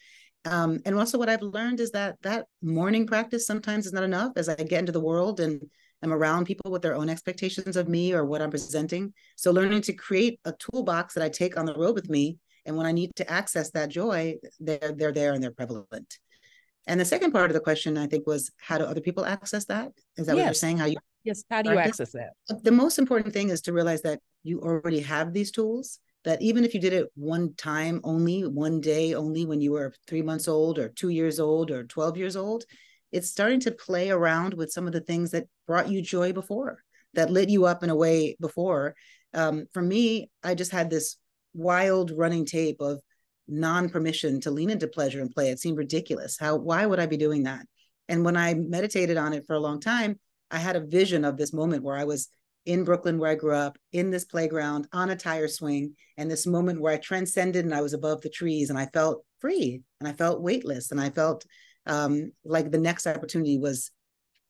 Um, 0.45 0.79
and 0.85 0.95
also 0.95 1.17
what 1.17 1.29
I've 1.29 1.41
learned 1.41 1.79
is 1.79 1.91
that 1.91 2.21
that 2.21 2.45
morning 2.61 3.07
practice 3.07 3.45
sometimes 3.45 3.85
is 3.85 3.93
not 3.93 4.03
enough 4.03 4.33
as 4.35 4.47
I 4.47 4.55
get 4.55 4.79
into 4.79 4.91
the 4.91 5.01
world 5.01 5.39
and 5.39 5.61
I'm 6.03 6.13
around 6.13 6.45
people 6.45 6.71
with 6.71 6.83
their 6.83 6.95
own 6.95 7.09
expectations 7.09 7.75
of 7.75 7.89
me 7.89 8.13
or 8.13 8.23
what 8.23 8.41
I'm 8.41 8.51
presenting. 8.51 9.13
So 9.35 9.51
learning 9.51 9.81
to 9.83 9.93
create 9.93 10.39
a 10.45 10.53
toolbox 10.53 11.15
that 11.15 11.23
I 11.23 11.29
take 11.29 11.57
on 11.57 11.65
the 11.65 11.73
road 11.73 11.95
with 11.95 12.09
me. 12.09 12.37
And 12.65 12.77
when 12.77 12.85
I 12.85 12.91
need 12.91 13.15
to 13.15 13.29
access 13.29 13.71
that 13.71 13.89
joy, 13.89 14.35
they're 14.59 14.93
they're 14.95 15.13
there 15.13 15.33
and 15.33 15.41
they're 15.41 15.51
prevalent. 15.51 16.19
And 16.87 16.99
the 16.99 17.05
second 17.05 17.31
part 17.31 17.51
of 17.51 17.53
the 17.53 17.59
question, 17.59 17.97
I 17.97 18.07
think, 18.07 18.25
was 18.25 18.51
how 18.57 18.77
do 18.77 18.85
other 18.85 19.01
people 19.01 19.25
access 19.25 19.65
that? 19.65 19.91
Is 20.15 20.25
that 20.25 20.35
yes. 20.35 20.41
what 20.41 20.45
you're 20.45 20.53
saying? 20.53 20.77
How 20.77 20.85
you? 20.85 20.97
Yes. 21.23 21.43
How 21.49 21.61
do 21.61 21.71
you 21.71 21.77
access 21.77 22.13
that? 22.13 22.31
The 22.63 22.71
most 22.71 22.97
important 22.97 23.33
thing 23.33 23.49
is 23.49 23.61
to 23.63 23.73
realize 23.73 24.01
that 24.03 24.19
you 24.43 24.61
already 24.61 25.01
have 25.01 25.33
these 25.33 25.51
tools. 25.51 25.99
That 26.23 26.41
even 26.41 26.65
if 26.65 26.73
you 26.73 26.81
did 26.81 26.93
it 26.93 27.07
one 27.15 27.53
time 27.55 28.01
only, 28.03 28.41
one 28.41 28.81
day 28.81 29.13
only, 29.13 29.45
when 29.45 29.61
you 29.61 29.73
were 29.73 29.93
three 30.07 30.21
months 30.21 30.47
old, 30.47 30.79
or 30.79 30.89
two 30.89 31.09
years 31.09 31.39
old, 31.39 31.71
or 31.71 31.83
twelve 31.83 32.17
years 32.17 32.35
old, 32.35 32.63
it's 33.11 33.29
starting 33.29 33.59
to 33.61 33.71
play 33.71 34.09
around 34.09 34.53
with 34.53 34.71
some 34.71 34.87
of 34.87 34.93
the 34.93 35.01
things 35.01 35.31
that 35.31 35.47
brought 35.67 35.89
you 35.89 36.01
joy 36.01 36.33
before, 36.33 36.79
that 37.13 37.31
lit 37.31 37.49
you 37.49 37.65
up 37.65 37.83
in 37.83 37.89
a 37.89 37.95
way 37.95 38.35
before. 38.41 38.95
Um, 39.33 39.67
for 39.73 39.81
me, 39.81 40.29
I 40.43 40.55
just 40.55 40.71
had 40.71 40.89
this 40.89 41.17
wild 41.53 42.11
running 42.11 42.45
tape 42.45 42.81
of 42.81 43.01
non-permission 43.47 44.41
to 44.41 44.51
lean 44.51 44.69
into 44.69 44.87
pleasure 44.87 45.21
and 45.21 45.31
play. 45.31 45.49
It 45.49 45.59
seemed 45.59 45.77
ridiculous. 45.77 46.37
How 46.39 46.55
why 46.57 46.85
would 46.85 46.99
I 46.99 47.05
be 47.05 47.17
doing 47.17 47.43
that? 47.43 47.65
And 48.09 48.23
when 48.23 48.37
I 48.37 48.53
meditated 48.53 49.17
on 49.17 49.33
it 49.33 49.45
for 49.45 49.55
a 49.55 49.59
long 49.59 49.79
time, 49.79 50.19
I 50.49 50.57
had 50.57 50.75
a 50.75 50.85
vision 50.85 51.25
of 51.25 51.37
this 51.37 51.53
moment 51.53 51.83
where 51.83 51.97
I 51.97 52.05
was 52.05 52.29
in 52.65 52.83
Brooklyn, 52.83 53.17
where 53.17 53.31
I 53.31 53.35
grew 53.35 53.55
up, 53.55 53.77
in 53.93 54.11
this 54.11 54.25
playground 54.25 54.87
on 54.91 55.09
a 55.09 55.15
tire 55.15 55.47
swing, 55.47 55.95
and 56.17 56.29
this 56.29 56.45
moment 56.45 56.81
where 56.81 56.93
I 56.93 56.97
transcended 56.97 57.65
and 57.65 57.73
I 57.73 57.81
was 57.81 57.93
above 57.93 58.21
the 58.21 58.29
trees 58.29 58.69
and 58.69 58.77
I 58.77 58.87
felt 58.87 59.23
free 59.39 59.81
and 59.99 60.07
I 60.07 60.13
felt 60.13 60.41
weightless 60.41 60.91
and 60.91 60.99
I 60.99 61.09
felt 61.09 61.45
um, 61.85 62.31
like 62.43 62.69
the 62.71 62.77
next 62.77 63.07
opportunity 63.07 63.57
was 63.57 63.91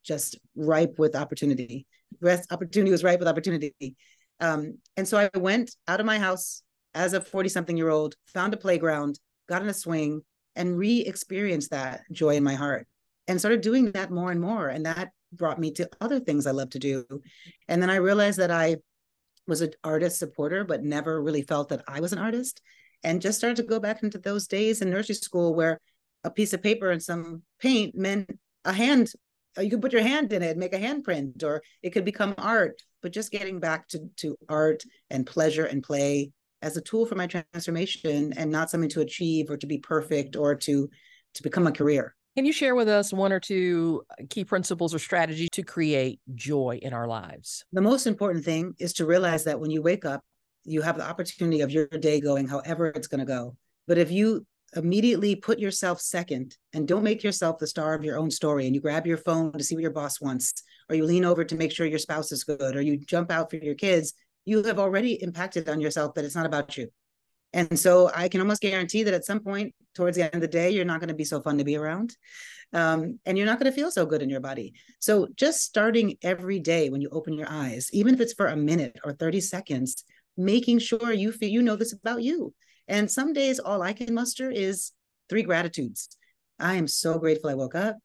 just 0.03 0.37
ripe 0.55 0.95
with 0.97 1.15
opportunity. 1.15 1.85
Rest 2.21 2.51
opportunity 2.51 2.91
was 2.91 3.03
ripe 3.03 3.19
with 3.19 3.27
opportunity. 3.27 3.95
Um, 4.39 4.77
and 4.95 5.07
so 5.07 5.17
I 5.17 5.37
went 5.37 5.75
out 5.87 5.99
of 5.99 6.05
my 6.05 6.19
house 6.19 6.63
as 6.97 7.13
a 7.13 7.21
40 7.21 7.47
something 7.49 7.77
year 7.77 7.89
old, 7.89 8.15
found 8.25 8.53
a 8.53 8.57
playground, 8.57 9.19
got 9.47 9.61
in 9.61 9.69
a 9.69 9.73
swing, 9.73 10.23
and 10.55 10.77
re 10.77 11.01
experienced 11.01 11.69
that 11.69 12.01
joy 12.11 12.31
in 12.31 12.43
my 12.43 12.55
heart 12.55 12.87
and 13.27 13.39
started 13.39 13.61
doing 13.61 13.91
that 13.91 14.09
more 14.11 14.31
and 14.31 14.41
more. 14.41 14.67
And 14.69 14.85
that 14.87 15.11
brought 15.31 15.59
me 15.59 15.71
to 15.73 15.89
other 16.01 16.19
things 16.19 16.47
I 16.47 16.51
love 16.51 16.71
to 16.71 16.79
do. 16.79 17.05
And 17.67 17.81
then 17.81 17.91
I 17.91 17.97
realized 17.97 18.39
that 18.39 18.49
I 18.49 18.77
was 19.45 19.61
an 19.61 19.71
artist 19.83 20.17
supporter, 20.17 20.63
but 20.63 20.83
never 20.83 21.21
really 21.21 21.43
felt 21.43 21.69
that 21.69 21.83
I 21.87 21.99
was 21.99 22.13
an 22.13 22.19
artist. 22.19 22.61
And 23.03 23.21
just 23.21 23.37
started 23.37 23.57
to 23.57 23.63
go 23.63 23.79
back 23.79 24.01
into 24.01 24.17
those 24.17 24.47
days 24.47 24.81
in 24.81 24.89
nursery 24.89 25.15
school 25.15 25.53
where 25.53 25.79
a 26.23 26.31
piece 26.31 26.53
of 26.53 26.63
paper 26.63 26.89
and 26.89 27.01
some 27.01 27.43
paint 27.59 27.95
meant 27.95 28.31
a 28.65 28.73
hand. 28.73 29.11
Uh, 29.55 29.61
you 29.61 29.69
could 29.69 29.81
put 29.81 29.93
your 29.93 30.01
hand 30.01 30.33
in 30.33 30.41
it, 30.41 30.57
make 30.57 30.73
a 30.73 30.79
handprint, 30.79 31.43
or 31.43 31.61
it 31.83 31.91
could 31.91 32.05
become 32.05 32.33
art. 32.39 32.81
But 33.03 33.13
just 33.13 33.31
getting 33.31 33.59
back 33.59 33.87
to, 33.89 34.09
to 34.17 34.35
art 34.49 34.83
and 35.11 35.27
pleasure 35.27 35.65
and 35.65 35.83
play 35.83 36.31
as 36.61 36.77
a 36.77 36.81
tool 36.81 37.05
for 37.05 37.15
my 37.15 37.27
transformation 37.27 38.33
and 38.33 38.51
not 38.51 38.69
something 38.69 38.89
to 38.89 39.01
achieve 39.01 39.49
or 39.49 39.57
to 39.57 39.67
be 39.67 39.77
perfect 39.77 40.35
or 40.35 40.55
to 40.55 40.89
to 41.33 41.43
become 41.43 41.67
a 41.67 41.71
career. 41.71 42.15
Can 42.35 42.45
you 42.45 42.53
share 42.53 42.75
with 42.75 42.87
us 42.87 43.11
one 43.11 43.33
or 43.33 43.39
two 43.39 44.03
uh, 44.11 44.23
key 44.29 44.45
principles 44.45 44.93
or 44.93 44.99
strategies 44.99 45.49
to 45.53 45.63
create 45.63 46.19
joy 46.35 46.79
in 46.81 46.93
our 46.93 47.07
lives? 47.07 47.65
The 47.73 47.81
most 47.81 48.07
important 48.07 48.45
thing 48.45 48.73
is 48.79 48.93
to 48.93 49.05
realize 49.05 49.43
that 49.45 49.59
when 49.59 49.71
you 49.71 49.81
wake 49.81 50.05
up, 50.05 50.23
you 50.63 50.81
have 50.81 50.97
the 50.97 51.07
opportunity 51.07 51.61
of 51.61 51.71
your 51.71 51.87
day 51.87 52.19
going 52.19 52.47
however 52.47 52.87
it's 52.87 53.07
going 53.07 53.19
to 53.19 53.25
go. 53.25 53.55
But 53.87 53.97
if 53.97 54.11
you 54.11 54.45
immediately 54.75 55.35
put 55.35 55.59
yourself 55.59 56.01
second 56.01 56.55
and 56.73 56.87
don't 56.87 57.03
make 57.03 57.23
yourself 57.23 57.57
the 57.57 57.67
star 57.67 57.93
of 57.93 58.03
your 58.03 58.17
own 58.17 58.29
story 58.29 58.65
and 58.65 58.75
you 58.75 58.81
grab 58.81 59.07
your 59.07 59.17
phone 59.17 59.51
to 59.53 59.63
see 59.63 59.75
what 59.75 59.81
your 59.81 59.91
boss 59.91 60.19
wants 60.19 60.53
or 60.89 60.95
you 60.95 61.05
lean 61.05 61.23
over 61.23 61.43
to 61.43 61.55
make 61.55 61.71
sure 61.71 61.85
your 61.85 61.97
spouse 61.97 62.31
is 62.31 62.43
good 62.43 62.75
or 62.75 62.81
you 62.81 62.97
jump 62.97 63.31
out 63.31 63.49
for 63.49 63.55
your 63.55 63.75
kids 63.75 64.13
you 64.47 64.63
have 64.63 64.79
already 64.79 65.21
impacted 65.21 65.69
on 65.69 65.81
yourself 65.81 66.13
that 66.13 66.25
it's 66.25 66.35
not 66.35 66.45
about 66.45 66.77
you 66.77 66.87
and 67.53 67.77
so 67.77 68.09
i 68.15 68.27
can 68.27 68.41
almost 68.41 68.61
guarantee 68.61 69.03
that 69.03 69.13
at 69.13 69.25
some 69.25 69.39
point 69.39 69.73
towards 69.93 70.17
the 70.17 70.23
end 70.23 70.35
of 70.35 70.41
the 70.41 70.47
day 70.47 70.69
you're 70.69 70.85
not 70.85 70.99
going 70.99 71.07
to 71.09 71.13
be 71.13 71.23
so 71.23 71.41
fun 71.41 71.57
to 71.57 71.63
be 71.63 71.75
around 71.75 72.15
um, 72.73 73.17
and 73.25 73.37
you're 73.37 73.47
not 73.47 73.59
going 73.59 73.71
to 73.71 73.75
feel 73.75 73.89
so 73.89 74.05
good 74.05 74.21
in 74.21 74.29
your 74.29 74.41
body 74.41 74.73
so 74.99 75.27
just 75.35 75.61
starting 75.61 76.15
every 76.21 76.59
day 76.59 76.89
when 76.89 77.01
you 77.01 77.09
open 77.11 77.33
your 77.33 77.49
eyes 77.49 77.89
even 77.93 78.13
if 78.13 78.19
it's 78.19 78.33
for 78.33 78.47
a 78.47 78.57
minute 78.57 78.97
or 79.03 79.13
30 79.13 79.39
seconds 79.41 80.03
making 80.35 80.79
sure 80.79 81.13
you 81.13 81.31
feel 81.31 81.49
you 81.49 81.61
know 81.61 81.75
this 81.75 81.93
about 81.93 82.21
you 82.21 82.53
and 82.87 83.11
some 83.11 83.33
days, 83.33 83.59
all 83.59 83.81
I 83.81 83.93
can 83.93 84.13
muster 84.13 84.49
is 84.49 84.91
three 85.29 85.43
gratitudes. 85.43 86.09
I 86.59 86.75
am 86.75 86.87
so 86.87 87.19
grateful 87.19 87.49
I 87.49 87.55
woke 87.55 87.75
up. 87.75 87.97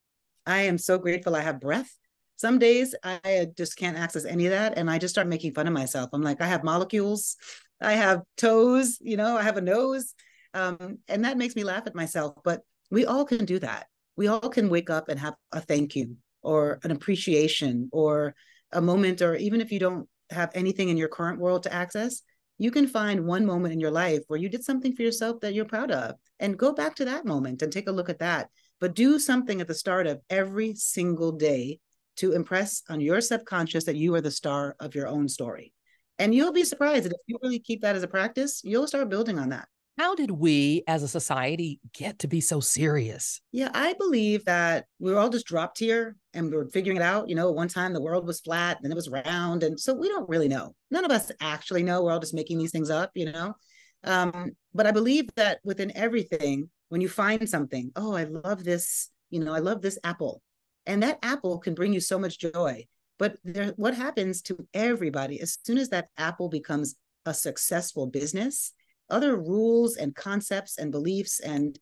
I 0.44 0.62
am 0.62 0.76
so 0.76 0.98
grateful 0.98 1.36
I 1.36 1.42
have 1.42 1.60
breath. 1.60 1.96
Some 2.36 2.58
days 2.58 2.94
I 3.02 3.48
just 3.56 3.76
can't 3.76 3.96
access 3.96 4.24
any 4.24 4.46
of 4.46 4.52
that. 4.52 4.76
And 4.76 4.90
I 4.90 4.98
just 4.98 5.14
start 5.14 5.28
making 5.28 5.54
fun 5.54 5.66
of 5.66 5.72
myself. 5.72 6.10
I'm 6.12 6.22
like, 6.22 6.40
I 6.40 6.46
have 6.46 6.64
molecules, 6.64 7.36
I 7.80 7.92
have 7.92 8.22
toes, 8.36 8.98
you 9.00 9.16
know, 9.16 9.36
I 9.36 9.42
have 9.42 9.56
a 9.56 9.62
nose. 9.62 10.14
Um, 10.54 10.98
and 11.08 11.24
that 11.24 11.38
makes 11.38 11.56
me 11.56 11.64
laugh 11.64 11.86
at 11.86 11.94
myself. 11.94 12.34
But 12.44 12.62
we 12.90 13.06
all 13.06 13.24
can 13.24 13.44
do 13.44 13.58
that. 13.60 13.86
We 14.16 14.28
all 14.28 14.48
can 14.48 14.68
wake 14.68 14.90
up 14.90 15.08
and 15.08 15.18
have 15.18 15.34
a 15.52 15.60
thank 15.60 15.96
you 15.96 16.16
or 16.42 16.80
an 16.84 16.90
appreciation 16.90 17.88
or 17.92 18.34
a 18.72 18.80
moment, 18.80 19.22
or 19.22 19.36
even 19.36 19.60
if 19.60 19.70
you 19.70 19.78
don't 19.78 20.08
have 20.30 20.50
anything 20.54 20.88
in 20.88 20.96
your 20.96 21.08
current 21.08 21.38
world 21.38 21.62
to 21.62 21.72
access, 21.72 22.22
you 22.58 22.70
can 22.70 22.86
find 22.86 23.24
one 23.24 23.46
moment 23.46 23.72
in 23.72 23.80
your 23.80 23.90
life 23.90 24.20
where 24.28 24.38
you 24.38 24.48
did 24.48 24.64
something 24.64 24.94
for 24.94 25.02
yourself 25.02 25.40
that 25.40 25.54
you're 25.54 25.64
proud 25.64 25.90
of 25.90 26.16
and 26.40 26.58
go 26.58 26.72
back 26.72 26.94
to 26.96 27.04
that 27.04 27.24
moment 27.24 27.62
and 27.62 27.72
take 27.72 27.88
a 27.88 27.92
look 27.92 28.08
at 28.08 28.18
that. 28.18 28.50
But 28.80 28.94
do 28.94 29.18
something 29.18 29.60
at 29.60 29.68
the 29.68 29.74
start 29.74 30.06
of 30.06 30.20
every 30.28 30.74
single 30.74 31.32
day 31.32 31.80
to 32.16 32.32
impress 32.32 32.82
on 32.88 33.00
your 33.00 33.20
subconscious 33.20 33.84
that 33.84 33.96
you 33.96 34.14
are 34.14 34.20
the 34.20 34.30
star 34.30 34.76
of 34.80 34.94
your 34.94 35.08
own 35.08 35.28
story. 35.28 35.72
And 36.18 36.34
you'll 36.34 36.52
be 36.52 36.64
surprised 36.64 37.04
that 37.04 37.12
if 37.12 37.20
you 37.26 37.38
really 37.42 37.58
keep 37.58 37.82
that 37.82 37.96
as 37.96 38.02
a 38.02 38.08
practice, 38.08 38.60
you'll 38.64 38.86
start 38.86 39.08
building 39.08 39.38
on 39.38 39.48
that. 39.48 39.66
How 39.98 40.14
did 40.14 40.30
we 40.30 40.84
as 40.86 41.02
a 41.02 41.08
society 41.08 41.78
get 41.92 42.20
to 42.20 42.28
be 42.28 42.40
so 42.40 42.60
serious? 42.60 43.40
Yeah, 43.52 43.70
I 43.74 43.92
believe 43.94 44.44
that 44.46 44.86
we 44.98 45.12
were 45.12 45.18
all 45.18 45.28
just 45.28 45.46
dropped 45.46 45.78
here 45.78 46.16
and 46.32 46.50
we 46.50 46.56
are 46.56 46.64
figuring 46.66 46.96
it 46.96 47.02
out. 47.02 47.28
You 47.28 47.34
know, 47.34 47.50
one 47.52 47.68
time 47.68 47.92
the 47.92 48.00
world 48.00 48.26
was 48.26 48.40
flat, 48.40 48.78
then 48.80 48.90
it 48.90 48.94
was 48.94 49.10
round. 49.10 49.62
And 49.62 49.78
so 49.78 49.92
we 49.92 50.08
don't 50.08 50.28
really 50.28 50.48
know. 50.48 50.74
None 50.90 51.04
of 51.04 51.10
us 51.10 51.30
actually 51.40 51.82
know. 51.82 52.02
We're 52.02 52.12
all 52.12 52.20
just 52.20 52.34
making 52.34 52.58
these 52.58 52.72
things 52.72 52.88
up, 52.88 53.10
you 53.14 53.30
know. 53.30 53.54
Um, 54.04 54.52
but 54.74 54.86
I 54.86 54.92
believe 54.92 55.28
that 55.36 55.58
within 55.62 55.92
everything, 55.94 56.70
when 56.88 57.00
you 57.00 57.08
find 57.08 57.48
something, 57.48 57.92
oh, 57.94 58.14
I 58.14 58.24
love 58.24 58.64
this, 58.64 59.10
you 59.30 59.40
know, 59.40 59.52
I 59.52 59.58
love 59.58 59.82
this 59.82 59.98
apple. 60.04 60.42
And 60.86 61.02
that 61.02 61.18
apple 61.22 61.58
can 61.58 61.74
bring 61.74 61.92
you 61.92 62.00
so 62.00 62.18
much 62.18 62.38
joy. 62.38 62.86
But 63.18 63.36
there, 63.44 63.72
what 63.76 63.94
happens 63.94 64.42
to 64.42 64.66
everybody 64.74 65.40
as 65.40 65.58
soon 65.64 65.78
as 65.78 65.90
that 65.90 66.08
apple 66.16 66.48
becomes 66.48 66.96
a 67.24 67.32
successful 67.32 68.06
business? 68.06 68.72
other 69.12 69.36
rules 69.36 69.96
and 69.96 70.16
concepts 70.16 70.78
and 70.78 70.90
beliefs. 70.90 71.38
And 71.40 71.78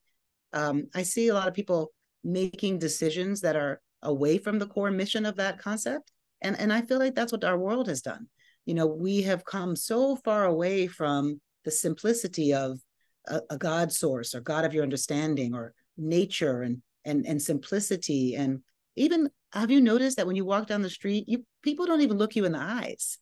um, 0.53 0.89
I 0.95 1.05
see 1.05 1.29
a 1.29 1.35
lot 1.35 1.49
of 1.49 1.55
people 1.55 1.93
making 2.25 2.79
decisions 2.79 3.41
that 3.41 3.57
are 3.57 3.81
away 4.03 4.37
from 4.37 4.59
the 4.59 4.67
core 4.67 4.91
mission 4.91 5.25
of 5.25 5.37
that 5.37 5.59
concept. 5.59 6.13
And, 6.43 6.59
and 6.59 6.73
I 6.73 6.83
feel 6.83 6.99
like 6.99 7.15
that's 7.15 7.33
what 7.33 7.45
our 7.45 7.59
world 7.59 7.89
has 7.89 8.03
done. 8.03 8.27
You 8.67 8.75
know, 8.75 8.87
we 8.87 9.23
have 9.23 9.45
come 9.45 9.77
so 9.77 10.17
far 10.17 10.45
away 10.45 10.87
from 10.87 11.41
the 11.65 11.71
simplicity 11.71 12.53
of 12.53 12.81
a, 13.29 13.41
a 13.51 13.57
God 13.57 13.93
source 13.93 14.35
or 14.35 14.41
God 14.41 14.65
of 14.65 14.75
your 14.75 14.83
understanding 14.83 15.55
or 15.55 15.73
nature 15.97 16.63
and 16.63 16.83
and 17.05 17.27
and 17.27 17.41
simplicity 17.41 18.35
and 18.37 18.61
even 18.97 19.31
have 19.53 19.71
you 19.71 19.81
noticed 19.81 20.17
that 20.17 20.27
when 20.27 20.37
you 20.37 20.45
walk 20.45 20.67
down 20.67 20.83
the 20.83 20.91
street 20.91 21.25
you 21.29 21.45
people 21.63 21.87
don't 21.87 22.03
even 22.03 22.19
look 22.19 22.37
you 22.37 22.45
in 22.45 22.53
the 22.53 22.59
eyes 22.59 23.19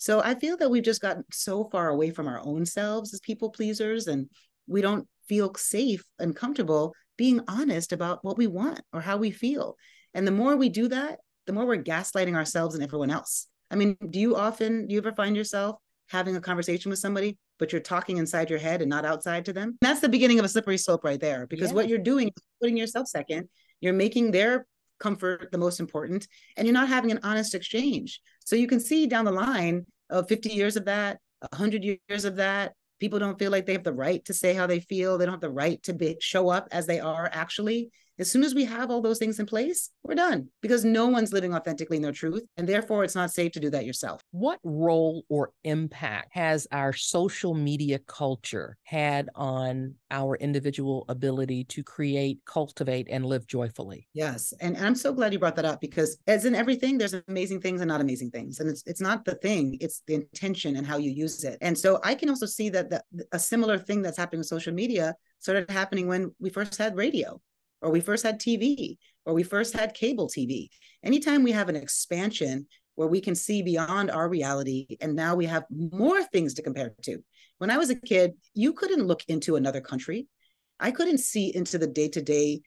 so 0.00 0.22
I 0.22 0.34
feel 0.34 0.56
that 0.56 0.70
we've 0.70 0.82
just 0.82 1.02
gotten 1.02 1.24
so 1.30 1.64
far 1.64 1.90
away 1.90 2.10
from 2.10 2.26
our 2.26 2.40
own 2.42 2.64
selves 2.64 3.12
as 3.12 3.20
people 3.20 3.50
pleasers, 3.50 4.06
and 4.06 4.30
we 4.66 4.80
don't 4.80 5.06
feel 5.28 5.54
safe 5.56 6.02
and 6.18 6.34
comfortable 6.34 6.94
being 7.18 7.42
honest 7.48 7.92
about 7.92 8.24
what 8.24 8.38
we 8.38 8.46
want 8.46 8.80
or 8.94 9.02
how 9.02 9.18
we 9.18 9.30
feel. 9.30 9.76
And 10.14 10.26
the 10.26 10.32
more 10.32 10.56
we 10.56 10.70
do 10.70 10.88
that, 10.88 11.18
the 11.46 11.52
more 11.52 11.66
we're 11.66 11.82
gaslighting 11.82 12.34
ourselves 12.34 12.74
and 12.74 12.82
everyone 12.82 13.10
else. 13.10 13.46
I 13.70 13.76
mean, 13.76 13.98
do 14.08 14.18
you 14.18 14.36
often, 14.36 14.86
do 14.86 14.94
you 14.94 15.00
ever 15.00 15.12
find 15.12 15.36
yourself 15.36 15.76
having 16.08 16.34
a 16.34 16.40
conversation 16.40 16.88
with 16.88 16.98
somebody, 16.98 17.36
but 17.58 17.70
you're 17.70 17.82
talking 17.82 18.16
inside 18.16 18.48
your 18.48 18.58
head 18.58 18.80
and 18.80 18.88
not 18.88 19.04
outside 19.04 19.44
to 19.44 19.52
them? 19.52 19.76
That's 19.82 20.00
the 20.00 20.08
beginning 20.08 20.38
of 20.38 20.46
a 20.46 20.48
slippery 20.48 20.78
slope 20.78 21.04
right 21.04 21.20
there, 21.20 21.46
because 21.46 21.72
yeah. 21.72 21.74
what 21.74 21.88
you're 21.90 21.98
doing 21.98 22.28
is 22.28 22.42
putting 22.58 22.78
yourself 22.78 23.06
second. 23.06 23.50
You're 23.82 23.92
making 23.92 24.30
their 24.30 24.66
comfort 25.00 25.50
the 25.50 25.58
most 25.58 25.80
important 25.80 26.28
and 26.56 26.66
you're 26.66 26.74
not 26.74 26.88
having 26.88 27.10
an 27.10 27.20
honest 27.22 27.54
exchange. 27.54 28.20
So 28.44 28.54
you 28.56 28.66
can 28.66 28.80
see 28.80 29.06
down 29.06 29.24
the 29.24 29.32
line 29.32 29.86
of 30.08 30.28
50 30.28 30.50
years 30.50 30.76
of 30.76 30.84
that 30.84 31.18
100 31.52 31.84
years 31.84 32.24
of 32.24 32.36
that 32.36 32.74
people 33.00 33.18
don't 33.18 33.38
feel 33.38 33.50
like 33.50 33.66
they 33.66 33.72
have 33.72 33.82
the 33.82 33.92
right 33.92 34.24
to 34.26 34.34
say 34.34 34.54
how 34.54 34.66
they 34.66 34.78
feel. 34.78 35.18
They 35.18 35.24
don't 35.24 35.34
have 35.34 35.40
the 35.40 35.50
right 35.50 35.82
to 35.84 35.94
be 35.94 36.16
show 36.20 36.50
up 36.50 36.68
as 36.70 36.86
they 36.86 37.00
are 37.00 37.28
actually 37.32 37.90
as 38.20 38.30
soon 38.30 38.44
as 38.44 38.54
we 38.54 38.64
have 38.66 38.90
all 38.90 39.00
those 39.00 39.18
things 39.18 39.40
in 39.40 39.46
place, 39.46 39.90
we're 40.04 40.14
done 40.14 40.48
because 40.60 40.84
no 40.84 41.06
one's 41.06 41.32
living 41.32 41.54
authentically 41.54 41.96
in 41.96 42.02
their 42.02 42.12
truth. 42.12 42.44
And 42.56 42.68
therefore, 42.68 43.02
it's 43.02 43.14
not 43.14 43.32
safe 43.32 43.52
to 43.52 43.60
do 43.60 43.70
that 43.70 43.86
yourself. 43.86 44.20
What 44.30 44.60
role 44.62 45.24
or 45.28 45.52
impact 45.64 46.28
has 46.32 46.66
our 46.70 46.92
social 46.92 47.54
media 47.54 47.98
culture 48.06 48.76
had 48.84 49.30
on 49.34 49.94
our 50.10 50.36
individual 50.36 51.04
ability 51.08 51.64
to 51.64 51.82
create, 51.82 52.40
cultivate, 52.44 53.08
and 53.10 53.24
live 53.24 53.46
joyfully? 53.46 54.06
Yes. 54.12 54.52
And, 54.60 54.76
and 54.76 54.86
I'm 54.86 54.94
so 54.94 55.12
glad 55.12 55.32
you 55.32 55.38
brought 55.38 55.56
that 55.56 55.64
up 55.64 55.80
because, 55.80 56.18
as 56.26 56.44
in 56.44 56.54
everything, 56.54 56.98
there's 56.98 57.14
amazing 57.28 57.60
things 57.60 57.80
and 57.80 57.88
not 57.88 58.00
amazing 58.00 58.30
things. 58.30 58.60
And 58.60 58.68
it's, 58.68 58.82
it's 58.86 59.00
not 59.00 59.24
the 59.24 59.36
thing, 59.36 59.78
it's 59.80 60.02
the 60.06 60.14
intention 60.14 60.76
and 60.76 60.86
how 60.86 60.98
you 60.98 61.10
use 61.10 61.42
it. 61.44 61.56
And 61.62 61.76
so 61.76 62.00
I 62.04 62.14
can 62.14 62.28
also 62.28 62.46
see 62.46 62.68
that 62.70 62.90
the, 62.90 63.02
a 63.32 63.38
similar 63.38 63.78
thing 63.78 64.02
that's 64.02 64.18
happening 64.18 64.40
with 64.40 64.48
social 64.48 64.74
media 64.74 65.14
started 65.38 65.70
happening 65.70 66.06
when 66.06 66.34
we 66.38 66.50
first 66.50 66.76
had 66.76 66.96
radio 66.96 67.40
or 67.82 67.90
we 67.90 68.00
first 68.00 68.24
had 68.24 68.40
TV, 68.40 68.96
or 69.24 69.34
we 69.34 69.42
first 69.42 69.74
had 69.74 69.94
cable 69.94 70.28
TV. 70.28 70.68
Anytime 71.04 71.42
we 71.42 71.52
have 71.52 71.68
an 71.68 71.76
expansion 71.76 72.66
where 72.94 73.08
we 73.08 73.20
can 73.20 73.34
see 73.34 73.62
beyond 73.62 74.10
our 74.10 74.28
reality, 74.28 74.96
and 75.00 75.14
now 75.14 75.34
we 75.34 75.46
have 75.46 75.64
more 75.70 76.22
things 76.24 76.54
to 76.54 76.62
compare 76.62 76.92
to. 77.02 77.18
When 77.58 77.70
I 77.70 77.78
was 77.78 77.90
a 77.90 77.94
kid, 77.94 78.32
you 78.54 78.72
couldn't 78.72 79.06
look 79.06 79.22
into 79.28 79.56
another 79.56 79.80
country. 79.80 80.26
I 80.78 80.90
couldn't 80.90 81.18
see 81.18 81.54
into 81.54 81.78
the 81.78 81.86
day 81.86 82.08
to 82.08 82.22
day 82.22 82.60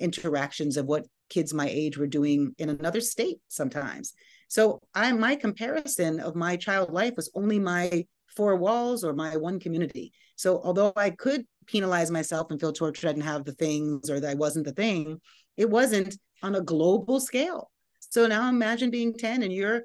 interactions 0.00 0.76
of 0.76 0.86
what 0.86 1.06
kids 1.30 1.52
my 1.52 1.68
age 1.68 1.98
were 1.98 2.06
doing 2.06 2.54
in 2.58 2.68
another 2.68 3.00
state 3.00 3.38
sometimes. 3.48 4.14
So 4.48 4.80
I 4.94 5.10
my 5.12 5.36
comparison 5.36 6.20
of 6.20 6.36
my 6.36 6.56
child 6.56 6.92
life 6.92 7.14
was 7.16 7.30
only 7.34 7.58
my 7.58 8.06
four 8.36 8.56
walls 8.56 9.04
or 9.04 9.14
my 9.14 9.36
one 9.36 9.58
community. 9.58 10.12
So 10.36 10.60
although 10.62 10.92
I 10.96 11.10
could 11.10 11.46
penalize 11.66 12.10
myself 12.10 12.50
and 12.50 12.60
feel 12.60 12.72
tortured 12.72 13.08
I 13.08 13.12
didn't 13.12 13.24
have 13.24 13.44
the 13.44 13.52
things 13.52 14.10
or 14.10 14.20
that 14.20 14.30
I 14.30 14.34
wasn't 14.34 14.66
the 14.66 14.72
thing, 14.72 15.20
it 15.56 15.68
wasn't 15.68 16.16
on 16.42 16.54
a 16.54 16.60
global 16.60 17.20
scale. 17.20 17.70
So 18.00 18.26
now 18.26 18.48
imagine 18.48 18.90
being 18.90 19.14
10 19.14 19.42
and 19.42 19.52
your 19.52 19.82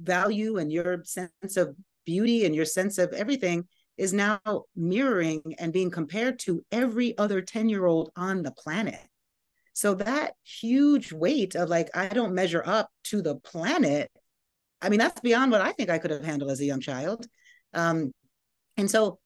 value 0.00 0.58
and 0.58 0.72
your 0.72 1.02
sense 1.04 1.56
of 1.56 1.74
beauty 2.04 2.44
and 2.44 2.54
your 2.54 2.64
sense 2.64 2.98
of 2.98 3.12
everything 3.12 3.66
is 3.96 4.12
now 4.12 4.40
mirroring 4.76 5.42
and 5.58 5.72
being 5.72 5.90
compared 5.90 6.38
to 6.38 6.64
every 6.72 7.18
other 7.18 7.40
10 7.42 7.68
year 7.68 7.84
old 7.84 8.10
on 8.16 8.42
the 8.42 8.52
planet. 8.52 9.00
So 9.74 9.94
that 9.94 10.32
huge 10.42 11.12
weight 11.12 11.54
of 11.54 11.68
like, 11.68 11.90
I 11.94 12.08
don't 12.08 12.34
measure 12.34 12.62
up 12.64 12.90
to 13.04 13.22
the 13.22 13.36
planet. 13.36 14.10
I 14.80 14.88
mean, 14.88 14.98
that's 14.98 15.20
beyond 15.20 15.52
what 15.52 15.60
I 15.60 15.72
think 15.72 15.90
I 15.90 15.98
could 15.98 16.10
have 16.10 16.24
handled 16.24 16.50
as 16.50 16.60
a 16.60 16.64
young 16.64 16.80
child. 16.80 17.26
Um, 17.74 18.12
and 18.76 18.90
so 18.90 19.18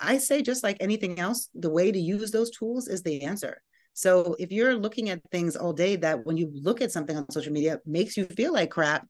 I 0.00 0.18
say, 0.18 0.42
just 0.42 0.62
like 0.62 0.76
anything 0.80 1.18
else, 1.18 1.48
the 1.54 1.70
way 1.70 1.92
to 1.92 1.98
use 1.98 2.30
those 2.30 2.50
tools 2.50 2.88
is 2.88 3.02
the 3.02 3.22
answer. 3.22 3.60
So 3.92 4.34
if 4.38 4.50
you're 4.50 4.74
looking 4.74 5.10
at 5.10 5.20
things 5.30 5.56
all 5.56 5.72
day 5.72 5.96
that 5.96 6.26
when 6.26 6.36
you 6.36 6.50
look 6.52 6.80
at 6.80 6.90
something 6.90 7.16
on 7.16 7.30
social 7.30 7.52
media 7.52 7.78
makes 7.86 8.16
you 8.16 8.24
feel 8.24 8.52
like 8.52 8.70
crap, 8.70 9.06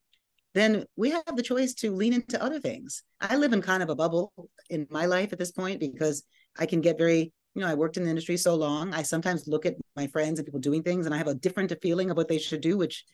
then 0.53 0.85
we 0.97 1.11
have 1.11 1.37
the 1.37 1.43
choice 1.43 1.75
to 1.75 1.91
lean 1.91 2.13
into 2.13 2.43
other 2.43 2.61
things. 2.61 3.03
I 3.21 3.37
live 3.37 3.53
in 3.53 3.63
kind 3.63 3.83
of 3.83 3.89
a 3.89 3.97
bubble 3.97 4.33
in 4.71 4.87
my 4.91 5.07
life 5.07 5.33
at 5.33 5.39
this 5.39 5.53
point 5.53 5.81
because 5.81 6.23
I 6.57 6.67
can 6.67 6.81
get 6.81 6.99
very, 6.99 7.33
you 7.55 7.63
know, 7.63 7.67
I 7.67 7.75
worked 7.75 7.97
in 7.97 8.05
the 8.05 8.11
industry 8.11 8.37
so 8.37 8.55
long. 8.55 8.93
I 8.95 9.03
sometimes 9.03 9.49
look 9.49 9.67
at 9.67 9.75
my 9.97 10.07
friends 10.09 10.39
and 10.39 10.47
people 10.47 10.61
doing 10.61 10.83
things 10.83 11.07
and 11.07 11.15
I 11.15 11.19
have 11.19 11.29
a 11.29 11.35
different 11.35 11.73
feeling 11.83 12.11
of 12.11 12.17
what 12.17 12.29
they 12.29 12.39
should 12.39 12.61
do, 12.61 12.77
which 12.77 13.05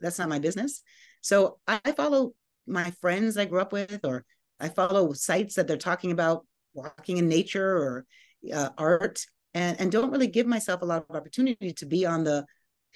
that's 0.00 0.18
not 0.18 0.28
my 0.28 0.38
business. 0.38 0.82
So 1.20 1.58
I 1.66 1.92
follow 1.92 2.32
my 2.66 2.92
friends 3.00 3.36
I 3.36 3.46
grew 3.46 3.60
up 3.60 3.72
with 3.72 4.04
or 4.04 4.24
I 4.58 4.68
follow 4.68 5.12
sites 5.12 5.56
that 5.56 5.66
they're 5.66 5.76
talking 5.76 6.12
about 6.12 6.46
walking 6.74 7.18
in 7.18 7.28
nature 7.28 7.76
or 7.76 8.06
uh, 8.52 8.70
art, 8.78 9.24
and 9.54 9.80
and 9.80 9.92
don't 9.92 10.10
really 10.10 10.26
give 10.26 10.46
myself 10.46 10.82
a 10.82 10.86
lot 10.86 11.04
of 11.08 11.16
opportunity 11.16 11.72
to 11.72 11.86
be 11.86 12.06
on 12.06 12.24
the 12.24 12.44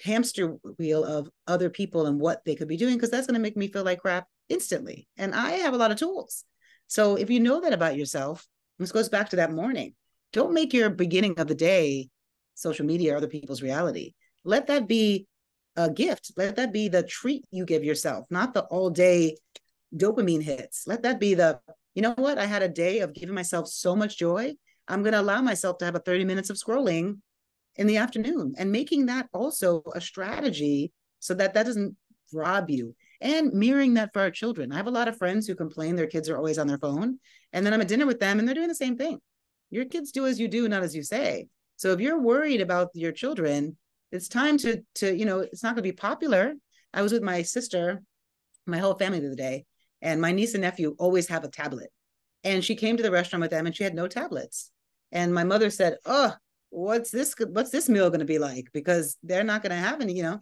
hamster 0.03 0.47
wheel 0.77 1.03
of 1.03 1.29
other 1.47 1.69
people 1.69 2.05
and 2.05 2.19
what 2.19 2.43
they 2.45 2.55
could 2.55 2.67
be 2.67 2.77
doing 2.77 2.95
because 2.95 3.09
that's 3.09 3.27
going 3.27 3.35
to 3.35 3.41
make 3.41 3.55
me 3.55 3.67
feel 3.67 3.83
like 3.83 3.99
crap 3.99 4.27
instantly. 4.49 5.07
And 5.17 5.33
I 5.33 5.51
have 5.51 5.73
a 5.73 5.77
lot 5.77 5.91
of 5.91 5.97
tools. 5.97 6.43
So 6.87 7.15
if 7.15 7.29
you 7.29 7.39
know 7.39 7.61
that 7.61 7.73
about 7.73 7.95
yourself, 7.95 8.45
this 8.77 8.91
goes 8.91 9.09
back 9.09 9.29
to 9.29 9.37
that 9.37 9.51
morning. 9.51 9.95
don't 10.33 10.53
make 10.53 10.73
your 10.73 10.89
beginning 10.89 11.39
of 11.39 11.47
the 11.47 11.55
day 11.55 12.09
social 12.55 12.85
media 12.85 13.13
or 13.13 13.17
other 13.17 13.27
people's 13.27 13.61
reality. 13.61 14.13
Let 14.43 14.67
that 14.67 14.87
be 14.87 15.27
a 15.75 15.89
gift. 15.89 16.31
Let 16.37 16.57
that 16.57 16.71
be 16.73 16.87
the 16.87 17.03
treat 17.03 17.45
you 17.51 17.65
give 17.65 17.83
yourself, 17.83 18.25
not 18.29 18.53
the 18.53 18.63
all 18.63 18.89
day 18.89 19.37
dopamine 19.95 20.41
hits. 20.41 20.85
Let 20.87 21.03
that 21.03 21.19
be 21.19 21.33
the, 21.35 21.59
you 21.95 22.01
know 22.01 22.13
what? 22.13 22.37
I 22.37 22.45
had 22.45 22.61
a 22.61 22.69
day 22.69 22.99
of 22.99 23.13
giving 23.13 23.33
myself 23.33 23.67
so 23.67 23.95
much 23.95 24.17
joy. 24.17 24.53
I'm 24.87 25.01
going 25.01 25.13
to 25.13 25.21
allow 25.21 25.41
myself 25.41 25.79
to 25.79 25.85
have 25.85 25.95
a 25.95 25.99
30 25.99 26.25
minutes 26.25 26.49
of 26.49 26.57
scrolling 26.57 27.19
in 27.75 27.87
the 27.87 27.97
afternoon 27.97 28.53
and 28.57 28.71
making 28.71 29.07
that 29.07 29.27
also 29.33 29.81
a 29.95 30.01
strategy 30.01 30.91
so 31.19 31.33
that 31.33 31.53
that 31.55 31.65
doesn't 31.65 31.97
rob 32.33 32.69
you 32.69 32.95
and 33.21 33.53
mirroring 33.53 33.95
that 33.95 34.13
for 34.13 34.21
our 34.21 34.29
children. 34.29 34.71
I 34.71 34.77
have 34.77 34.87
a 34.87 34.91
lot 34.91 35.07
of 35.07 35.17
friends 35.17 35.47
who 35.47 35.55
complain 35.55 35.95
their 35.95 36.07
kids 36.07 36.29
are 36.29 36.37
always 36.37 36.59
on 36.59 36.67
their 36.67 36.77
phone. 36.77 37.19
And 37.53 37.65
then 37.65 37.73
I'm 37.73 37.81
at 37.81 37.87
dinner 37.87 38.05
with 38.05 38.19
them 38.19 38.37
and 38.37 38.47
they're 38.47 38.55
doing 38.55 38.67
the 38.67 38.75
same 38.75 38.97
thing. 38.97 39.19
Your 39.71 39.85
kids 39.85 40.11
do 40.11 40.27
as 40.27 40.39
you 40.39 40.47
do, 40.47 40.69
not 40.69 40.83
as 40.83 40.95
you 40.95 41.01
say. 41.01 41.47
So 41.77 41.91
if 41.91 41.99
you're 41.99 42.19
worried 42.19 42.61
about 42.61 42.89
your 42.93 43.11
children, 43.11 43.77
it's 44.15 44.27
time 44.27 44.57
to 44.57 44.81
to 44.95 45.15
you 45.15 45.25
know 45.25 45.39
it's 45.39 45.63
not 45.63 45.69
going 45.75 45.83
to 45.83 45.91
be 45.91 45.91
popular 45.91 46.53
i 46.93 47.01
was 47.01 47.11
with 47.11 47.21
my 47.21 47.41
sister 47.41 48.01
my 48.65 48.77
whole 48.77 48.95
family 48.95 49.19
the 49.19 49.27
other 49.27 49.35
day 49.35 49.65
and 50.05 50.21
my 50.21 50.31
niece 50.31 50.53
and 50.53 50.61
nephew 50.61 50.95
always 50.99 51.27
have 51.27 51.43
a 51.43 51.49
tablet. 51.49 51.89
And 52.43 52.63
she 52.63 52.75
came 52.75 52.95
to 52.95 53.03
the 53.03 53.11
restaurant 53.11 53.41
with 53.41 53.49
them 53.49 53.65
and 53.65 53.75
she 53.75 53.83
had 53.83 53.95
no 53.95 54.07
tablets. 54.07 54.71
And 55.11 55.33
my 55.33 55.43
mother 55.43 55.69
said 55.69 55.97
oh 56.05 56.33
what's 56.69 57.09
this 57.09 57.35
what's 57.49 57.71
this 57.71 57.89
meal 57.89 58.09
going 58.09 58.19
to 58.19 58.25
be 58.25 58.39
like? 58.39 58.67
Because 58.71 59.17
they're 59.23 59.43
not 59.43 59.63
going 59.63 59.71
to 59.71 59.87
have 59.87 59.99
any 59.99 60.13
you 60.13 60.23
know? 60.23 60.39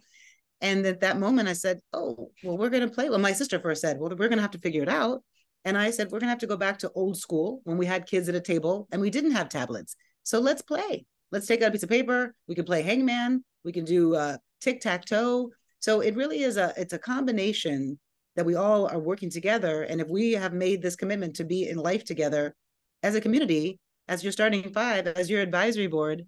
And 0.60 0.86
at 0.86 1.00
that 1.00 1.18
moment 1.18 1.48
i 1.48 1.54
said 1.54 1.80
oh 1.92 2.30
well 2.44 2.58
we're 2.58 2.70
going 2.70 2.88
to 2.88 2.94
play 2.94 3.08
well 3.08 3.18
my 3.18 3.32
sister 3.32 3.58
first 3.58 3.80
said 3.80 3.98
well 3.98 4.10
we're 4.10 4.28
going 4.28 4.38
to 4.38 4.42
have 4.42 4.52
to 4.52 4.58
figure 4.58 4.82
it 4.82 4.88
out. 4.88 5.22
And 5.64 5.78
i 5.78 5.90
said 5.90 6.08
we're 6.08 6.20
going 6.20 6.28
to 6.28 6.36
have 6.36 6.46
to 6.46 6.46
go 6.46 6.58
back 6.58 6.78
to 6.80 6.92
old 6.94 7.16
school 7.16 7.62
when 7.64 7.78
we 7.78 7.86
had 7.86 8.06
kids 8.06 8.28
at 8.28 8.34
a 8.34 8.40
table 8.40 8.86
and 8.92 9.00
we 9.00 9.10
didn't 9.10 9.32
have 9.32 9.48
tablets. 9.48 9.96
So 10.24 10.40
let's 10.40 10.62
play. 10.62 11.06
Let's 11.32 11.46
take 11.46 11.62
out 11.62 11.68
a 11.68 11.72
piece 11.72 11.82
of 11.82 11.88
paper. 11.88 12.34
We 12.46 12.54
can 12.54 12.64
play 12.64 12.82
hangman. 12.82 13.44
We 13.64 13.72
can 13.72 13.84
do 13.84 14.14
uh, 14.14 14.36
tic 14.60 14.82
tac 14.82 15.06
toe. 15.06 15.50
So 15.80 16.00
it 16.00 16.16
really 16.16 16.42
is 16.42 16.58
a 16.58 16.74
it's 16.76 16.92
a 16.92 16.98
combination 16.98 17.98
that 18.36 18.46
we 18.46 18.54
all 18.54 18.86
are 18.86 18.98
working 18.98 19.30
together. 19.30 19.82
And 19.82 20.00
if 20.00 20.08
we 20.08 20.32
have 20.32 20.52
made 20.52 20.82
this 20.82 20.96
commitment 20.96 21.36
to 21.36 21.44
be 21.44 21.68
in 21.68 21.76
life 21.78 22.04
together 22.04 22.54
as 23.02 23.14
a 23.14 23.20
community, 23.20 23.78
as 24.08 24.22
your 24.22 24.32
starting 24.32 24.72
five, 24.72 25.06
as 25.06 25.30
your 25.30 25.40
advisory 25.40 25.86
board, 25.86 26.26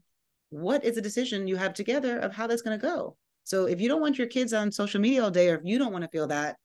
what 0.50 0.84
is 0.84 0.94
the 0.94 1.02
decision 1.02 1.48
you 1.48 1.56
have 1.56 1.74
together 1.74 2.18
of 2.18 2.32
how 2.32 2.46
that's 2.46 2.62
going 2.62 2.78
to 2.78 2.86
go? 2.86 3.16
So 3.44 3.66
if 3.66 3.80
you 3.80 3.88
don't 3.88 4.00
want 4.00 4.18
your 4.18 4.26
kids 4.26 4.52
on 4.52 4.72
social 4.72 5.00
media 5.00 5.24
all 5.24 5.30
day, 5.30 5.50
or 5.50 5.56
if 5.56 5.62
you 5.64 5.78
don't 5.78 5.92
want 5.92 6.04
to 6.04 6.10
feel 6.10 6.26
that, 6.28 6.56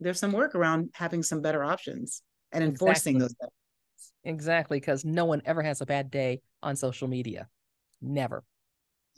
there's 0.00 0.20
some 0.20 0.32
work 0.32 0.54
around 0.54 0.90
having 0.94 1.22
some 1.22 1.42
better 1.42 1.64
options 1.64 2.22
and 2.52 2.62
enforcing 2.62 3.16
exactly. 3.16 3.36
those. 3.40 3.50
Exactly, 4.24 4.80
because 4.80 5.04
no 5.04 5.24
one 5.24 5.42
ever 5.44 5.62
has 5.62 5.80
a 5.80 5.86
bad 5.86 6.10
day 6.10 6.40
on 6.62 6.76
social 6.76 7.08
media. 7.08 7.48
Never. 8.00 8.44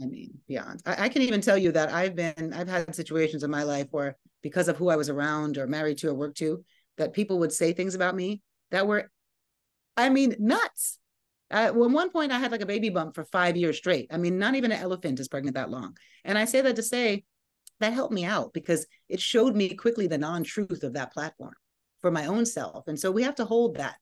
I 0.02 0.06
mean, 0.06 0.38
beyond. 0.48 0.82
I, 0.86 1.04
I, 1.04 1.08
can 1.08 1.22
even 1.22 1.40
tell 1.40 1.58
you 1.58 1.72
that 1.72 1.92
I've 1.92 2.16
been, 2.16 2.54
I've 2.54 2.68
had 2.68 2.94
situations 2.94 3.42
in 3.42 3.50
my 3.50 3.64
life 3.64 3.88
where 3.90 4.16
because 4.42 4.68
of 4.68 4.76
who 4.76 4.88
I 4.88 4.96
was 4.96 5.10
around 5.10 5.58
or 5.58 5.66
married 5.66 5.98
to 5.98 6.08
or 6.08 6.14
worked 6.14 6.38
to, 6.38 6.64
that 6.96 7.12
people 7.12 7.38
would 7.40 7.52
say 7.52 7.72
things 7.72 7.94
about 7.94 8.14
me 8.14 8.40
that 8.70 8.86
were, 8.86 9.10
I 9.96 10.08
mean, 10.08 10.36
nuts. 10.38 10.98
Uh, 11.50 11.56
at 11.66 11.74
one 11.74 12.10
point, 12.10 12.32
I 12.32 12.38
had 12.38 12.52
like 12.52 12.60
a 12.60 12.66
baby 12.66 12.90
bump 12.90 13.14
for 13.14 13.24
five 13.24 13.56
years 13.56 13.76
straight. 13.76 14.06
I 14.10 14.16
mean, 14.16 14.38
not 14.38 14.54
even 14.54 14.72
an 14.72 14.80
elephant 14.80 15.20
is 15.20 15.28
pregnant 15.28 15.56
that 15.56 15.70
long. 15.70 15.96
And 16.24 16.38
I 16.38 16.44
say 16.44 16.60
that 16.60 16.76
to 16.76 16.82
say 16.82 17.24
that 17.80 17.92
helped 17.92 18.14
me 18.14 18.24
out 18.24 18.52
because 18.52 18.86
it 19.08 19.20
showed 19.20 19.56
me 19.56 19.74
quickly 19.74 20.06
the 20.06 20.18
non 20.18 20.44
truth 20.44 20.82
of 20.84 20.92
that 20.94 21.12
platform 21.12 21.54
for 22.00 22.10
my 22.10 22.26
own 22.26 22.46
self. 22.46 22.86
And 22.86 22.98
so 22.98 23.10
we 23.10 23.22
have 23.24 23.34
to 23.36 23.44
hold 23.44 23.76
that. 23.76 23.96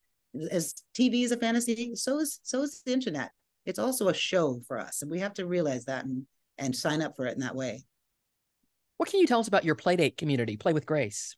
As 0.50 0.74
TV 0.96 1.24
is 1.24 1.32
a 1.32 1.38
fantasy, 1.38 1.94
so 1.94 2.18
is 2.18 2.38
so 2.42 2.62
is 2.62 2.82
the 2.84 2.92
internet 2.92 3.30
it's 3.68 3.78
also 3.78 4.08
a 4.08 4.14
show 4.14 4.60
for 4.66 4.78
us 4.78 5.02
and 5.02 5.10
we 5.10 5.20
have 5.20 5.34
to 5.34 5.46
realize 5.46 5.84
that 5.84 6.04
and 6.06 6.26
and 6.56 6.74
sign 6.74 7.02
up 7.02 7.14
for 7.14 7.26
it 7.26 7.34
in 7.34 7.40
that 7.40 7.54
way. 7.54 7.84
What 8.96 9.08
can 9.08 9.20
you 9.20 9.26
tell 9.28 9.38
us 9.38 9.46
about 9.46 9.64
your 9.64 9.76
playdate 9.76 10.16
community? 10.16 10.56
Play 10.56 10.72
with 10.72 10.86
grace. 10.86 11.36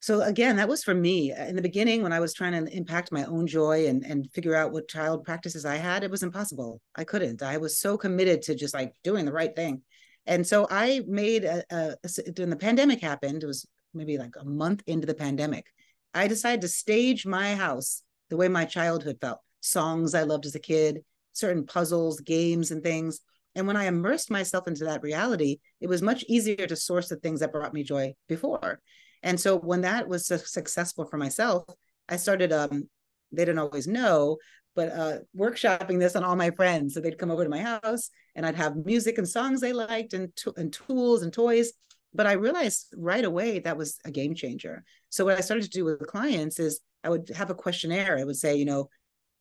So 0.00 0.22
again 0.22 0.56
that 0.56 0.68
was 0.68 0.84
for 0.84 0.94
me. 0.94 1.32
Uh, 1.32 1.46
in 1.46 1.56
the 1.56 1.62
beginning 1.62 2.02
when 2.02 2.12
i 2.12 2.20
was 2.20 2.32
trying 2.32 2.52
to 2.52 2.72
impact 2.74 3.12
my 3.12 3.24
own 3.24 3.46
joy 3.46 3.88
and 3.88 4.04
and 4.04 4.30
figure 4.32 4.54
out 4.54 4.72
what 4.72 4.88
child 4.88 5.24
practices 5.24 5.64
i 5.64 5.76
had 5.76 6.04
it 6.04 6.10
was 6.10 6.22
impossible. 6.22 6.80
I 6.94 7.04
couldn't. 7.04 7.42
I 7.42 7.56
was 7.58 7.78
so 7.78 7.98
committed 7.98 8.42
to 8.42 8.54
just 8.54 8.72
like 8.72 8.94
doing 9.02 9.24
the 9.26 9.32
right 9.32 9.54
thing. 9.54 9.82
And 10.26 10.46
so 10.46 10.68
i 10.70 11.02
made 11.08 11.44
a, 11.44 11.64
a, 11.70 11.96
a 12.04 12.32
when 12.38 12.50
the 12.50 12.56
pandemic 12.56 13.00
happened 13.00 13.42
it 13.42 13.46
was 13.46 13.66
maybe 13.92 14.16
like 14.16 14.36
a 14.40 14.44
month 14.44 14.82
into 14.86 15.06
the 15.06 15.14
pandemic 15.14 15.66
i 16.14 16.28
decided 16.28 16.60
to 16.62 16.68
stage 16.68 17.26
my 17.26 17.56
house 17.56 18.02
the 18.30 18.36
way 18.36 18.48
my 18.48 18.64
childhood 18.64 19.18
felt 19.20 19.40
songs 19.62 20.14
I 20.14 20.24
loved 20.24 20.44
as 20.44 20.54
a 20.54 20.60
kid, 20.60 21.02
certain 21.32 21.64
puzzles, 21.64 22.20
games, 22.20 22.70
and 22.70 22.82
things. 22.82 23.20
And 23.54 23.66
when 23.66 23.76
I 23.76 23.84
immersed 23.84 24.30
myself 24.30 24.68
into 24.68 24.84
that 24.84 25.02
reality, 25.02 25.58
it 25.80 25.88
was 25.88 26.02
much 26.02 26.24
easier 26.28 26.66
to 26.66 26.76
source 26.76 27.08
the 27.08 27.16
things 27.16 27.40
that 27.40 27.52
brought 27.52 27.74
me 27.74 27.82
joy 27.82 28.14
before. 28.28 28.80
And 29.22 29.38
so 29.38 29.58
when 29.58 29.82
that 29.82 30.08
was 30.08 30.26
so 30.26 30.36
successful 30.36 31.04
for 31.04 31.16
myself, 31.16 31.64
I 32.08 32.16
started, 32.16 32.52
um, 32.52 32.88
they 33.30 33.44
didn't 33.44 33.60
always 33.60 33.86
know, 33.86 34.38
but 34.74 34.90
uh, 34.90 35.18
workshopping 35.36 35.98
this 35.98 36.16
on 36.16 36.24
all 36.24 36.34
my 36.34 36.50
friends. 36.50 36.94
So 36.94 37.00
they'd 37.00 37.18
come 37.18 37.30
over 37.30 37.44
to 37.44 37.50
my 37.50 37.60
house 37.60 38.10
and 38.34 38.44
I'd 38.44 38.56
have 38.56 38.84
music 38.84 39.18
and 39.18 39.28
songs 39.28 39.60
they 39.60 39.72
liked 39.72 40.14
and, 40.14 40.34
t- 40.34 40.50
and 40.56 40.72
tools 40.72 41.22
and 41.22 41.32
toys. 41.32 41.72
But 42.14 42.26
I 42.26 42.32
realized 42.32 42.92
right 42.96 43.24
away 43.24 43.60
that 43.60 43.76
was 43.76 43.98
a 44.04 44.10
game 44.10 44.34
changer. 44.34 44.82
So 45.08 45.24
what 45.24 45.38
I 45.38 45.40
started 45.40 45.64
to 45.64 45.70
do 45.70 45.84
with 45.84 46.06
clients 46.06 46.58
is 46.58 46.80
I 47.04 47.10
would 47.10 47.30
have 47.34 47.50
a 47.50 47.54
questionnaire. 47.54 48.18
I 48.18 48.24
would 48.24 48.36
say, 48.36 48.56
you 48.56 48.64
know, 48.64 48.88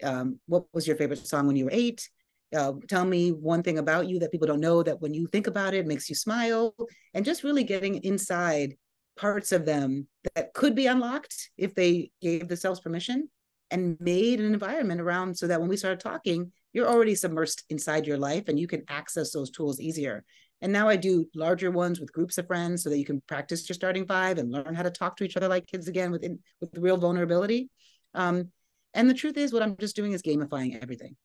um, 0.03 0.39
what 0.47 0.65
was 0.73 0.87
your 0.87 0.95
favorite 0.95 1.25
song 1.25 1.47
when 1.47 1.55
you 1.55 1.65
were 1.65 1.71
eight? 1.73 2.09
Uh, 2.55 2.73
tell 2.89 3.05
me 3.05 3.31
one 3.31 3.63
thing 3.63 3.77
about 3.77 4.07
you 4.07 4.19
that 4.19 4.31
people 4.31 4.47
don't 4.47 4.59
know 4.59 4.83
that 4.83 5.01
when 5.01 5.13
you 5.13 5.25
think 5.27 5.47
about 5.47 5.73
it 5.73 5.87
makes 5.87 6.09
you 6.09 6.15
smile 6.15 6.75
and 7.13 7.23
just 7.23 7.43
really 7.43 7.63
getting 7.63 8.03
inside 8.03 8.75
parts 9.17 9.51
of 9.51 9.65
them 9.65 10.07
that 10.35 10.53
could 10.53 10.75
be 10.75 10.87
unlocked 10.87 11.49
if 11.57 11.73
they 11.75 12.11
gave 12.21 12.47
themselves 12.47 12.79
permission 12.79 13.29
and 13.69 13.97
made 14.01 14.39
an 14.39 14.53
environment 14.53 14.99
around 14.99 15.37
so 15.37 15.47
that 15.47 15.59
when 15.59 15.69
we 15.69 15.77
started 15.77 15.99
talking 15.99 16.51
you're 16.73 16.87
already 16.87 17.13
submersed 17.13 17.63
inside 17.69 18.07
your 18.07 18.17
life 18.17 18.47
and 18.47 18.59
you 18.59 18.67
can 18.67 18.83
access 18.89 19.31
those 19.31 19.49
tools 19.49 19.79
easier 19.79 20.23
and 20.61 20.73
now 20.73 20.89
i 20.89 20.95
do 20.95 21.25
larger 21.35 21.71
ones 21.71 21.99
with 21.99 22.11
groups 22.11 22.37
of 22.37 22.47
friends 22.47 22.83
so 22.83 22.89
that 22.89 22.99
you 22.99 23.05
can 23.05 23.21
practice 23.27 23.67
your 23.67 23.75
starting 23.75 24.05
five 24.05 24.37
and 24.37 24.51
learn 24.51 24.75
how 24.75 24.83
to 24.83 24.91
talk 24.91 25.15
to 25.15 25.23
each 25.23 25.37
other 25.37 25.47
like 25.47 25.67
kids 25.67 25.87
again 25.87 26.11
with, 26.11 26.25
with 26.59 26.77
real 26.77 26.97
vulnerability 26.97 27.69
um, 28.13 28.51
and 28.93 29.09
the 29.09 29.13
truth 29.13 29.37
is, 29.37 29.53
what 29.53 29.63
I'm 29.63 29.77
just 29.77 29.95
doing 29.95 30.13
is 30.13 30.21
gamifying 30.21 30.81
everything. 30.81 31.15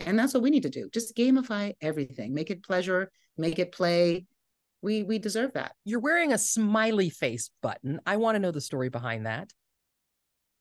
And 0.00 0.18
that's 0.18 0.34
what 0.34 0.42
we 0.42 0.50
need 0.50 0.64
to 0.64 0.70
do. 0.70 0.88
Just 0.92 1.16
gamify 1.16 1.74
everything. 1.80 2.34
Make 2.34 2.50
it 2.50 2.64
pleasure, 2.64 3.10
make 3.36 3.58
it 3.58 3.72
play. 3.72 4.26
We 4.82 5.02
we 5.02 5.18
deserve 5.18 5.52
that. 5.54 5.72
You're 5.84 6.00
wearing 6.00 6.32
a 6.32 6.38
smiley 6.38 7.10
face 7.10 7.50
button. 7.62 8.00
I 8.04 8.16
want 8.16 8.34
to 8.34 8.40
know 8.40 8.50
the 8.50 8.60
story 8.60 8.88
behind 8.88 9.26
that. 9.26 9.50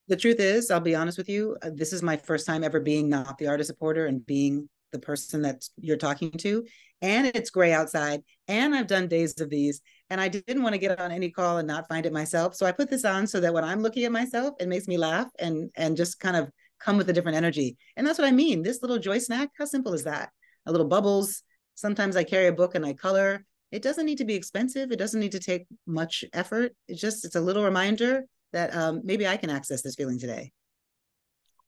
The 0.08 0.16
truth 0.18 0.40
is, 0.40 0.70
I'll 0.70 0.82
be 0.82 0.96
honest 0.96 1.18
with 1.18 1.30
you, 1.30 1.58
uh, 1.62 1.70
this 1.74 1.94
is 1.94 2.04
my 2.04 2.18
first 2.18 2.46
time 2.46 2.64
ever 2.64 2.80
being 2.80 3.10
not 3.10 3.38
the 3.38 3.48
artist 3.48 3.70
supporter 3.70 4.06
and 4.06 4.26
being 4.26 4.70
the 4.94 5.00
person 5.00 5.42
that 5.42 5.66
you're 5.78 5.98
talking 5.98 6.32
to. 6.32 6.66
And 7.02 7.28
it's 7.28 7.50
gray 7.50 7.74
outside. 7.74 8.22
And 8.48 8.74
I've 8.74 8.88
done 8.88 9.10
days 9.10 9.42
of 9.42 9.50
these 9.50 9.82
and 10.10 10.22
I 10.22 10.30
didn't 10.30 10.64
want 10.64 10.74
to 10.74 10.80
get 10.80 11.00
on 11.00 11.12
any 11.12 11.30
call 11.30 11.58
and 11.58 11.68
not 11.68 11.90
find 11.90 12.06
it 12.06 12.14
myself. 12.14 12.56
So 12.56 12.66
I 12.66 12.72
put 12.72 12.90
this 12.90 13.04
on 13.04 13.28
so 13.28 13.40
that 13.40 13.54
when 13.54 13.64
I'm 13.64 13.82
looking 13.82 14.06
at 14.06 14.12
myself, 14.12 14.54
it 14.60 14.70
makes 14.70 14.88
me 14.88 14.98
laugh 14.98 15.28
and 15.40 15.70
and 15.76 15.98
just 15.98 16.20
kind 16.20 16.38
of 16.38 16.50
come 16.80 16.98
with 16.98 17.10
a 17.10 17.14
different 17.14 17.38
energy. 17.38 17.78
And 17.98 18.06
that's 18.06 18.20
what 18.20 18.28
I 18.28 18.32
mean. 18.32 18.62
This 18.62 18.82
little 18.82 19.00
joy 19.00 19.18
snack, 19.18 19.50
how 19.58 19.66
simple 19.66 19.94
is 19.94 20.04
that? 20.04 20.30
A 20.66 20.72
little 20.72 20.88
bubbles. 20.88 21.44
Sometimes 21.76 22.16
I 22.16 22.24
carry 22.24 22.48
a 22.48 22.54
book 22.54 22.76
and 22.76 22.86
I 22.86 22.94
color. 22.94 23.46
It 23.72 23.82
doesn't 23.82 24.06
need 24.06 24.20
to 24.20 24.26
be 24.26 24.36
expensive. 24.36 24.92
It 24.92 25.00
doesn't 25.00 25.20
need 25.20 25.32
to 25.32 25.40
take 25.40 25.66
much 25.88 26.24
effort. 26.32 26.74
It's 26.88 27.02
just 27.02 27.26
it's 27.26 27.36
a 27.36 27.42
little 27.42 27.64
reminder 27.64 28.26
that 28.52 28.76
um, 28.76 29.02
maybe 29.04 29.28
I 29.28 29.38
can 29.38 29.50
access 29.50 29.82
this 29.82 29.96
feeling 29.96 30.20
today. 30.20 30.52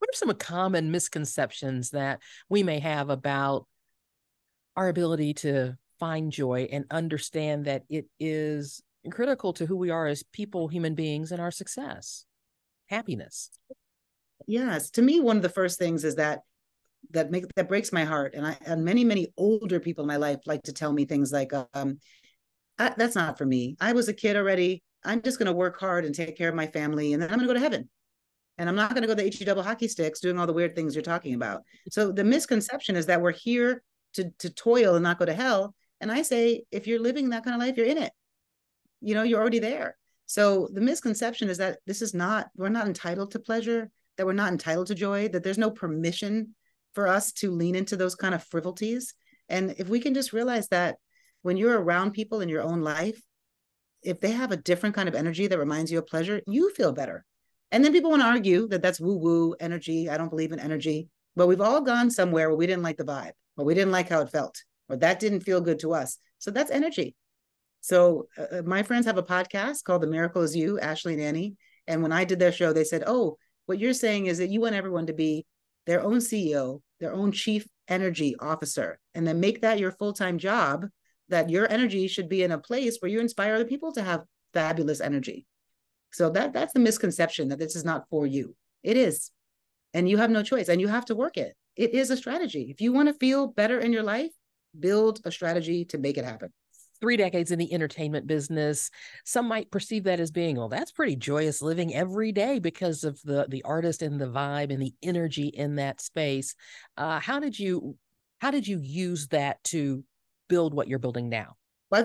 What 0.06 0.14
are 0.14 0.18
some 0.18 0.36
common 0.36 0.92
misconceptions 0.92 1.90
that 1.92 2.20
we 2.48 2.62
may 2.62 2.78
have 2.80 3.10
about 3.10 3.66
our 4.76 4.88
ability 4.88 5.34
to 5.34 5.78
find 6.00 6.32
joy 6.32 6.68
and 6.72 6.86
understand 6.92 7.66
that 7.66 7.84
it 7.90 8.06
is 8.20 8.84
critical 9.10 9.54
to 9.54 9.66
who 9.66 9.76
we 9.76 9.90
are 9.90 10.06
as 10.06 10.22
people, 10.22 10.68
human 10.68 10.94
beings, 10.94 11.32
and 11.32 11.42
our 11.42 11.50
success, 11.50 12.26
happiness. 12.86 13.50
Yes, 14.46 14.92
to 14.92 15.02
me, 15.02 15.20
one 15.20 15.38
of 15.38 15.44
the 15.44 15.50
first 15.50 15.80
things 15.80 16.04
is 16.04 16.16
that 16.16 16.42
that 17.12 17.32
make 17.32 17.46
that 17.56 17.68
breaks 17.68 17.92
my 17.92 18.04
heart, 18.04 18.36
and 18.36 18.46
I 18.46 18.58
and 18.64 18.86
many 18.86 19.04
many 19.04 19.34
older 19.38 19.80
people 19.80 20.04
in 20.04 20.08
my 20.08 20.18
life 20.18 20.40
like 20.46 20.62
to 20.64 20.74
tell 20.74 20.94
me 20.94 21.06
things 21.06 21.32
like, 21.32 21.52
um, 21.74 22.00
"That's 22.78 23.16
not 23.16 23.40
for 23.40 23.46
me. 23.46 23.76
I 23.80 23.94
was 23.94 24.08
a 24.08 24.14
kid 24.14 24.36
already. 24.36 24.84
I'm 25.04 25.24
just 25.24 25.40
going 25.40 25.48
to 25.48 25.54
work 25.54 25.80
hard 25.80 26.06
and 26.06 26.14
take 26.14 26.38
care 26.38 26.50
of 26.50 26.56
my 26.56 26.68
family, 26.68 27.14
and 27.14 27.24
then 27.24 27.32
I'm 27.32 27.38
going 27.40 27.48
to 27.48 27.54
go 27.54 27.60
to 27.60 27.60
heaven." 27.60 27.90
And 28.58 28.70
I'm 28.70 28.76
not 28.76 28.92
going 28.92 29.02
to 29.02 29.08
go 29.08 29.16
to 29.16 29.22
the 29.22 29.30
HE 29.30 29.46
double 29.46 29.64
hockey 29.64 29.88
sticks 29.88 30.20
doing 30.20 30.40
all 30.40 30.48
the 30.48 30.54
weird 30.54 30.76
things 30.76 30.96
you're 30.96 31.02
talking 31.02 31.34
about. 31.34 31.64
So 31.90 32.12
the 32.12 32.24
misconception 32.24 32.96
is 32.96 33.06
that 33.08 33.22
we're 33.22 33.32
here 33.32 33.84
to 34.14 34.32
to 34.40 34.50
toil 34.50 34.96
and 34.96 35.04
not 35.04 35.20
go 35.20 35.26
to 35.26 35.34
hell. 35.34 35.76
And 36.02 36.12
I 36.12 36.22
say, 36.22 36.64
if 36.72 36.88
you're 36.88 37.00
living 37.00 37.30
that 37.30 37.44
kind 37.44 37.56
of 37.56 37.66
life, 37.66 37.78
you're 37.78 37.86
in 37.86 37.98
it. 37.98 38.14
You 39.02 39.14
know, 39.16 39.24
you're 39.24 39.42
already 39.42 39.60
there. 39.60 39.98
So 40.26 40.70
the 40.74 40.82
misconception 40.82 41.50
is 41.50 41.58
that 41.60 41.80
this 41.86 42.02
is 42.02 42.14
not, 42.14 42.48
we're 42.56 42.70
not 42.70 42.88
entitled 42.88 43.32
to 43.32 43.40
pleasure. 43.40 43.92
that 44.18 44.26
we're 44.26 44.34
not 44.34 44.52
entitled 44.52 44.88
to 44.88 44.96
joy, 44.96 45.28
that 45.30 45.44
there's 45.44 45.58
no 45.58 45.72
permission 45.72 46.56
for 46.94 47.08
us 47.08 47.32
to 47.34 47.52
lean 47.52 47.76
into 47.76 47.98
those 47.98 48.16
kind 48.16 48.34
of 48.34 48.44
frivolities. 48.44 49.14
And 49.50 49.76
if 49.78 49.90
we 49.90 50.00
can 50.00 50.14
just 50.14 50.34
realize 50.34 50.68
that 50.70 50.98
when 51.42 51.58
you're 51.58 51.80
around 51.80 52.12
people 52.12 52.42
in 52.42 52.50
your 52.50 52.64
own 52.64 52.82
life, 52.82 53.22
if 54.02 54.20
they 54.20 54.32
have 54.32 54.52
a 54.52 54.58
different 54.58 54.96
kind 54.96 55.10
of 55.10 55.16
energy 55.16 55.48
that 55.48 55.60
reminds 55.60 55.92
you 55.92 56.00
of 56.00 56.08
pleasure, 56.08 56.42
you 56.48 56.72
feel 56.74 56.92
better. 56.92 57.26
And 57.76 57.84
then 57.84 57.92
people 57.92 58.10
want 58.10 58.22
to 58.22 58.28
argue 58.28 58.70
that 58.70 58.82
that's 58.82 59.02
woo 59.02 59.18
woo 59.18 59.54
energy. 59.60 60.10
I 60.10 60.16
don't 60.16 60.30
believe 60.30 60.54
in 60.54 60.60
energy. 60.62 61.10
But 61.36 61.48
we've 61.48 61.60
all 61.60 61.82
gone 61.82 62.10
somewhere 62.10 62.48
where 62.48 62.58
we 62.58 62.68
didn't 62.68 62.84
like 62.84 62.96
the 62.96 63.04
vibe, 63.04 63.34
or 63.58 63.66
we 63.66 63.74
didn't 63.74 63.92
like 63.92 64.08
how 64.08 64.22
it 64.22 64.30
felt, 64.30 64.64
or 64.88 64.96
that 64.96 65.20
didn't 65.20 65.42
feel 65.42 65.60
good 65.60 65.80
to 65.80 65.94
us. 65.94 66.18
So 66.38 66.52
that's 66.52 66.72
energy. 66.72 67.16
So 67.82 68.30
uh, 68.38 68.60
uh, 68.60 68.62
my 68.62 68.82
friends 68.82 69.06
have 69.08 69.18
a 69.18 69.24
podcast 69.24 69.84
called 69.84 70.04
The 70.04 70.08
Miracle 70.08 70.42
Is 70.42 70.56
You, 70.56 70.80
Ashley 70.80 71.16
and 71.16 71.22
Annie. 71.22 71.58
And 71.86 72.02
when 72.02 72.14
I 72.14 72.24
did 72.24 72.40
their 72.40 72.54
show, 72.54 72.72
they 72.72 72.86
said, 72.86 73.04
"Oh, 73.06 73.38
what 73.66 73.78
you're 73.78 73.92
saying 73.92 74.28
is 74.28 74.38
that 74.38 74.52
you 74.52 74.62
want 74.62 74.76
everyone 74.76 75.08
to 75.08 75.14
be 75.14 75.46
their 75.86 76.02
own 76.02 76.20
CEO, 76.20 76.82
their 77.02 77.12
own 77.12 77.34
chief 77.34 77.68
energy 77.90 78.38
officer, 78.40 79.02
and 79.14 79.28
then 79.28 79.42
make 79.42 79.60
that 79.64 79.80
your 79.80 79.92
full-time 79.92 80.38
job. 80.38 80.86
That 81.28 81.50
your 81.50 81.70
energy 81.70 82.08
should 82.08 82.30
be 82.30 82.42
in 82.42 82.54
a 82.54 82.58
place 82.58 83.00
where 83.02 83.12
you 83.12 83.20
inspire 83.20 83.56
other 83.56 83.66
people 83.66 83.92
to 83.96 84.02
have 84.02 84.24
fabulous 84.54 85.02
energy." 85.02 85.46
So 86.16 86.30
that 86.30 86.54
that's 86.54 86.72
the 86.72 86.80
misconception 86.80 87.50
that 87.50 87.60
this 87.60 87.76
is 87.76 87.84
not 87.84 88.08
for 88.10 88.26
you. 88.26 88.56
It 88.84 88.96
is. 88.96 89.32
And 89.94 90.08
you 90.08 90.16
have 90.18 90.30
no 90.30 90.44
choice 90.44 90.70
and 90.70 90.80
you 90.80 90.88
have 90.88 91.04
to 91.06 91.16
work 91.16 91.36
it. 91.36 91.58
It 91.76 91.94
is 91.94 92.10
a 92.10 92.16
strategy. 92.16 92.68
If 92.70 92.80
you 92.80 92.94
want 92.94 93.10
to 93.10 93.14
feel 93.14 93.48
better 93.48 93.80
in 93.80 93.92
your 93.92 94.04
life, 94.04 94.32
build 94.80 95.20
a 95.26 95.32
strategy 95.32 95.84
to 95.86 95.98
make 95.98 96.18
it 96.18 96.24
happen. 96.24 96.54
Three 97.02 97.18
decades 97.18 97.52
in 97.52 97.60
the 97.60 97.74
entertainment 97.74 98.28
business. 98.28 98.90
Some 99.26 99.50
might 99.50 99.70
perceive 99.72 100.06
that 100.06 100.22
as 100.22 100.32
being, 100.32 100.56
well, 100.56 100.70
that's 100.70 100.94
pretty 100.94 101.18
joyous 101.18 101.62
living 101.62 101.94
every 101.94 102.32
day 102.32 102.60
because 102.60 103.04
of 103.04 103.22
the 103.24 103.48
the 103.50 103.64
artist 103.64 104.02
and 104.02 104.20
the 104.20 104.28
vibe 104.28 104.72
and 104.72 104.82
the 104.82 104.94
energy 105.04 105.48
in 105.50 105.76
that 105.76 106.00
space. 106.00 106.56
Uh, 106.96 107.20
how 107.20 107.42
did 107.42 107.60
you 107.60 107.98
how 108.40 108.52
did 108.52 108.66
you 108.66 108.80
use 108.82 109.28
that 109.28 109.62
to 109.66 110.06
build 110.48 110.74
what 110.74 110.88
you're 110.88 110.98
building 110.98 111.28
now? 111.28 111.58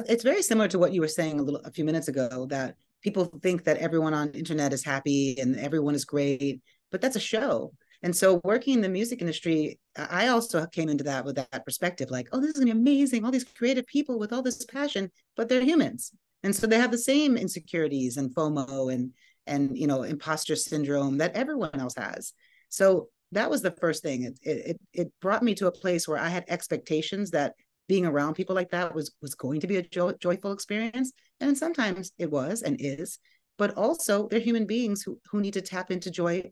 It's 0.08 0.24
very 0.24 0.42
similar 0.42 0.68
to 0.68 0.78
what 0.78 0.92
you 0.92 1.00
were 1.00 1.08
saying 1.08 1.40
a 1.40 1.42
little 1.42 1.60
a 1.60 1.70
few 1.70 1.84
minutes 1.84 2.08
ago 2.08 2.46
that 2.50 2.76
people 3.02 3.24
think 3.42 3.64
that 3.64 3.78
everyone 3.78 4.14
on 4.14 4.30
internet 4.30 4.72
is 4.72 4.84
happy 4.84 5.38
and 5.38 5.58
everyone 5.58 5.94
is 5.94 6.04
great, 6.04 6.60
but 6.90 7.00
that's 7.00 7.16
a 7.16 7.20
show. 7.20 7.72
And 8.02 8.16
so 8.16 8.40
working 8.44 8.74
in 8.74 8.80
the 8.80 8.88
music 8.88 9.20
industry, 9.20 9.78
I 9.96 10.28
also 10.28 10.66
came 10.66 10.88
into 10.88 11.04
that 11.04 11.24
with 11.24 11.36
that 11.36 11.64
perspective, 11.64 12.10
like, 12.10 12.28
oh, 12.32 12.40
this 12.40 12.50
is 12.50 12.54
gonna 12.54 12.66
be 12.74 12.80
amazing, 12.80 13.24
all 13.24 13.30
these 13.30 13.44
creative 13.44 13.86
people 13.86 14.18
with 14.18 14.32
all 14.32 14.42
this 14.42 14.64
passion, 14.64 15.10
but 15.36 15.48
they're 15.48 15.62
humans. 15.62 16.12
And 16.42 16.56
so 16.56 16.66
they 16.66 16.78
have 16.78 16.90
the 16.90 16.98
same 16.98 17.36
insecurities 17.36 18.16
and 18.16 18.34
FOMO 18.34 18.92
and 18.92 19.12
and 19.46 19.76
you 19.76 19.86
know, 19.86 20.04
imposter 20.04 20.56
syndrome 20.56 21.18
that 21.18 21.34
everyone 21.34 21.78
else 21.78 21.94
has. 21.96 22.32
So 22.68 23.08
that 23.32 23.50
was 23.50 23.62
the 23.62 23.72
first 23.72 24.02
thing. 24.02 24.22
It 24.22 24.38
it 24.42 24.80
it 24.92 25.12
brought 25.20 25.42
me 25.42 25.54
to 25.56 25.66
a 25.66 25.72
place 25.72 26.08
where 26.08 26.18
I 26.18 26.28
had 26.28 26.44
expectations 26.48 27.30
that 27.32 27.54
being 27.90 28.06
around 28.06 28.34
people 28.34 28.54
like 28.54 28.70
that 28.70 28.94
was 28.94 29.10
was 29.20 29.34
going 29.34 29.58
to 29.60 29.66
be 29.66 29.76
a 29.76 29.82
joy, 29.82 30.12
joyful 30.12 30.52
experience. 30.52 31.10
And 31.40 31.58
sometimes 31.58 32.12
it 32.18 32.30
was 32.30 32.62
and 32.62 32.76
is 32.78 33.18
but 33.58 33.76
also 33.76 34.26
they're 34.26 34.40
human 34.40 34.64
beings 34.64 35.02
who, 35.02 35.20
who 35.30 35.38
need 35.38 35.52
to 35.52 35.60
tap 35.60 35.90
into 35.90 36.10
joy 36.10 36.50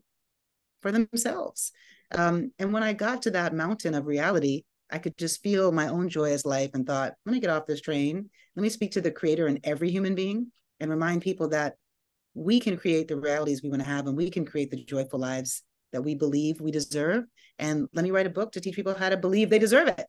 for 0.81 0.91
themselves. 0.91 1.71
Um, 2.11 2.51
and 2.59 2.73
when 2.73 2.83
i 2.83 2.93
got 2.93 3.21
to 3.23 3.31
that 3.31 3.53
mountain 3.53 3.93
of 3.93 4.07
reality 4.07 4.63
i 4.89 4.97
could 4.97 5.15
just 5.17 5.43
feel 5.43 5.71
my 5.71 5.87
own 5.87 6.09
joyous 6.09 6.43
life 6.43 6.71
and 6.73 6.85
thought 6.85 7.13
let 7.25 7.33
me 7.33 7.39
get 7.39 7.51
off 7.51 7.67
this 7.67 7.81
train. 7.81 8.29
Let 8.55 8.63
me 8.63 8.69
speak 8.69 8.91
to 8.93 9.01
the 9.01 9.11
creator 9.19 9.47
in 9.47 9.59
every 9.63 9.89
human 9.91 10.15
being 10.15 10.51
and 10.79 10.89
remind 10.89 11.21
people 11.21 11.47
that 11.49 11.75
we 12.33 12.59
can 12.59 12.77
create 12.77 13.07
the 13.07 13.17
realities 13.27 13.61
we 13.61 13.69
want 13.69 13.81
to 13.83 13.87
have 13.87 14.07
and 14.07 14.17
we 14.17 14.29
can 14.29 14.45
create 14.45 14.71
the 14.71 14.83
joyful 14.83 15.19
lives 15.19 15.63
that 15.93 16.03
we 16.03 16.13
believe 16.15 16.61
we 16.61 16.71
deserve. 16.71 17.23
And 17.57 17.87
let 17.93 18.03
me 18.03 18.11
write 18.11 18.27
a 18.27 18.37
book 18.39 18.51
to 18.51 18.61
teach 18.61 18.75
people 18.75 18.93
how 18.93 19.09
to 19.09 19.17
believe 19.17 19.49
they 19.49 19.59
deserve 19.59 19.87
it 19.87 20.07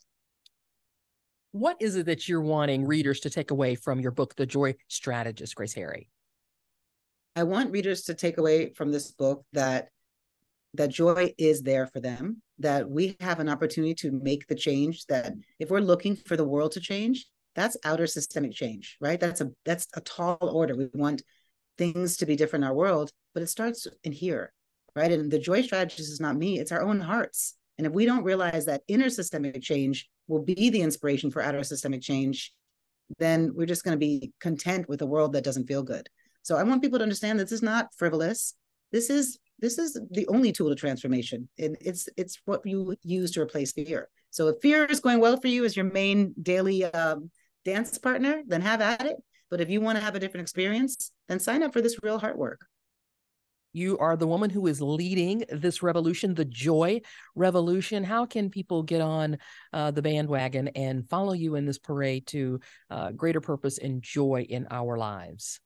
what 1.53 1.77
is 1.81 1.97
it 1.97 2.07
that 2.07 2.29
you're 2.29 2.41
wanting 2.41 2.87
readers 2.87 3.21
to 3.21 3.31
take 3.31 3.51
away 3.51 3.75
from 3.75 4.01
your 4.01 4.13
book, 4.13 4.37
The 4.37 4.47
Joy 4.47 4.77
Strategist, 4.89 5.55
Grace 5.55 5.75
Harry? 5.75 6.09
I 7.35 7.45
want 7.45 7.71
readers 7.71 8.03
to 8.03 8.15
take 8.15 8.39
away 8.39 8.73
from 8.73 8.93
this 8.93 9.11
book 9.13 9.45
that 9.53 9.89
that 10.75 10.91
joy 10.91 11.35
is 11.37 11.63
there 11.63 11.87
for 11.87 11.99
them, 12.01 12.43
that 12.61 12.89
we 12.89 13.17
have 13.21 13.41
an 13.41 13.49
opportunity 13.49 13.95
to 13.95 14.13
make 14.13 14.47
the 14.47 14.55
change 14.55 15.07
that 15.07 15.33
if 15.59 15.69
we're 15.71 15.81
looking 15.81 16.15
for 16.15 16.37
the 16.37 16.47
world 16.47 16.73
to 16.73 16.81
change, 16.81 17.27
that's 17.57 17.77
outer 17.85 18.07
systemic 18.07 18.53
change, 18.53 18.97
right? 19.01 19.19
That's 19.19 19.41
a 19.41 19.51
that's 19.65 19.89
a 19.95 20.01
tall 20.01 20.39
order. 20.41 20.77
We 20.77 20.89
want 20.95 21.23
things 21.77 22.19
to 22.19 22.27
be 22.27 22.37
different 22.37 22.65
in 22.65 22.69
our 22.69 22.75
world, 22.75 23.11
but 23.35 23.43
it 23.43 23.49
starts 23.49 23.89
in 24.05 24.13
here, 24.13 24.53
right? 24.95 25.11
And 25.11 25.31
the 25.31 25.39
joy 25.39 25.63
strategist 25.63 26.11
is 26.11 26.21
not 26.21 26.37
me, 26.37 26.61
it's 26.61 26.73
our 26.73 26.83
own 26.83 27.01
hearts. 27.01 27.55
And 27.79 27.87
if 27.87 27.93
we 27.93 28.05
don't 28.05 28.25
realize 28.25 28.67
that 28.67 28.83
inner 28.89 29.09
systemic 29.09 29.61
change 29.63 30.09
will 30.31 30.43
be 30.43 30.71
the 30.71 30.81
inspiration 30.81 31.31
for 31.31 31.43
outer 31.43 31.62
systemic 31.64 32.01
change, 32.01 32.55
then 33.19 33.53
we're 33.55 33.66
just 33.66 33.85
going 33.85 33.97
to 33.97 33.99
be 33.99 34.33
content 34.40 34.88
with 34.88 35.03
a 35.03 35.07
world 35.07 35.33
that 35.33 35.45
doesn't 35.45 35.66
feel 35.66 35.83
good. 35.83 36.09
So 36.43 36.57
I 36.57 36.62
want 36.62 36.83
people 36.83 36.99
to 36.99 37.03
understand 37.03 37.38
that 37.38 37.45
this 37.45 37.53
is 37.53 37.62
not 37.62 37.88
frivolous. 37.97 38.55
This 38.93 39.11
is 39.11 39.38
this 39.59 39.77
is 39.77 40.01
the 40.11 40.27
only 40.29 40.53
tool 40.53 40.71
to 40.71 40.75
transformation. 40.75 41.49
It, 41.59 41.77
it's 41.81 42.09
it's 42.16 42.40
what 42.47 42.64
you 42.64 42.97
use 43.03 43.33
to 43.33 43.43
replace 43.43 43.73
fear. 43.73 44.09
So 44.31 44.49
if 44.49 44.57
fear 44.62 44.85
is 44.85 45.01
going 45.01 45.21
well 45.21 45.38
for 45.38 45.49
you 45.49 45.64
as 45.64 45.77
your 45.77 45.85
main 45.85 46.35
daily 46.40 46.85
um, 46.85 47.31
dance 47.64 47.99
partner, 47.99 48.43
then 48.47 48.62
have 48.62 48.81
at 48.81 49.05
it. 49.05 49.16
But 49.51 49.61
if 49.61 49.69
you 49.69 49.81
want 49.81 49.99
to 49.99 50.05
have 50.05 50.14
a 50.14 50.21
different 50.21 50.43
experience, 50.43 51.11
then 51.29 51.40
sign 51.40 51.62
up 51.62 51.73
for 51.73 51.83
this 51.83 51.99
real 52.03 52.19
heart 52.19 52.38
work. 52.38 52.61
You 53.72 53.98
are 53.98 54.16
the 54.16 54.26
woman 54.26 54.50
who 54.50 54.66
is 54.66 54.80
leading 54.80 55.44
this 55.48 55.83
revolution, 55.83 56.35
the 56.35 56.44
joy 56.44 57.00
revolution. 57.35 58.02
How 58.02 58.26
can 58.26 58.50
people 58.50 58.83
get 58.83 59.00
on 59.00 59.38
uh, 59.72 59.90
the 59.92 60.02
bandwagon 60.02 60.68
and 60.68 61.09
follow 61.09 61.33
you 61.33 61.54
in 61.54 61.66
this 61.66 61.78
parade 61.78 62.26
to 62.28 62.61
uh, 62.90 63.12
greater 63.12 63.40
purpose 63.40 63.78
and 63.78 64.02
joy 64.02 64.46
in 64.48 64.66
our 64.70 64.96
lives? 64.96 65.61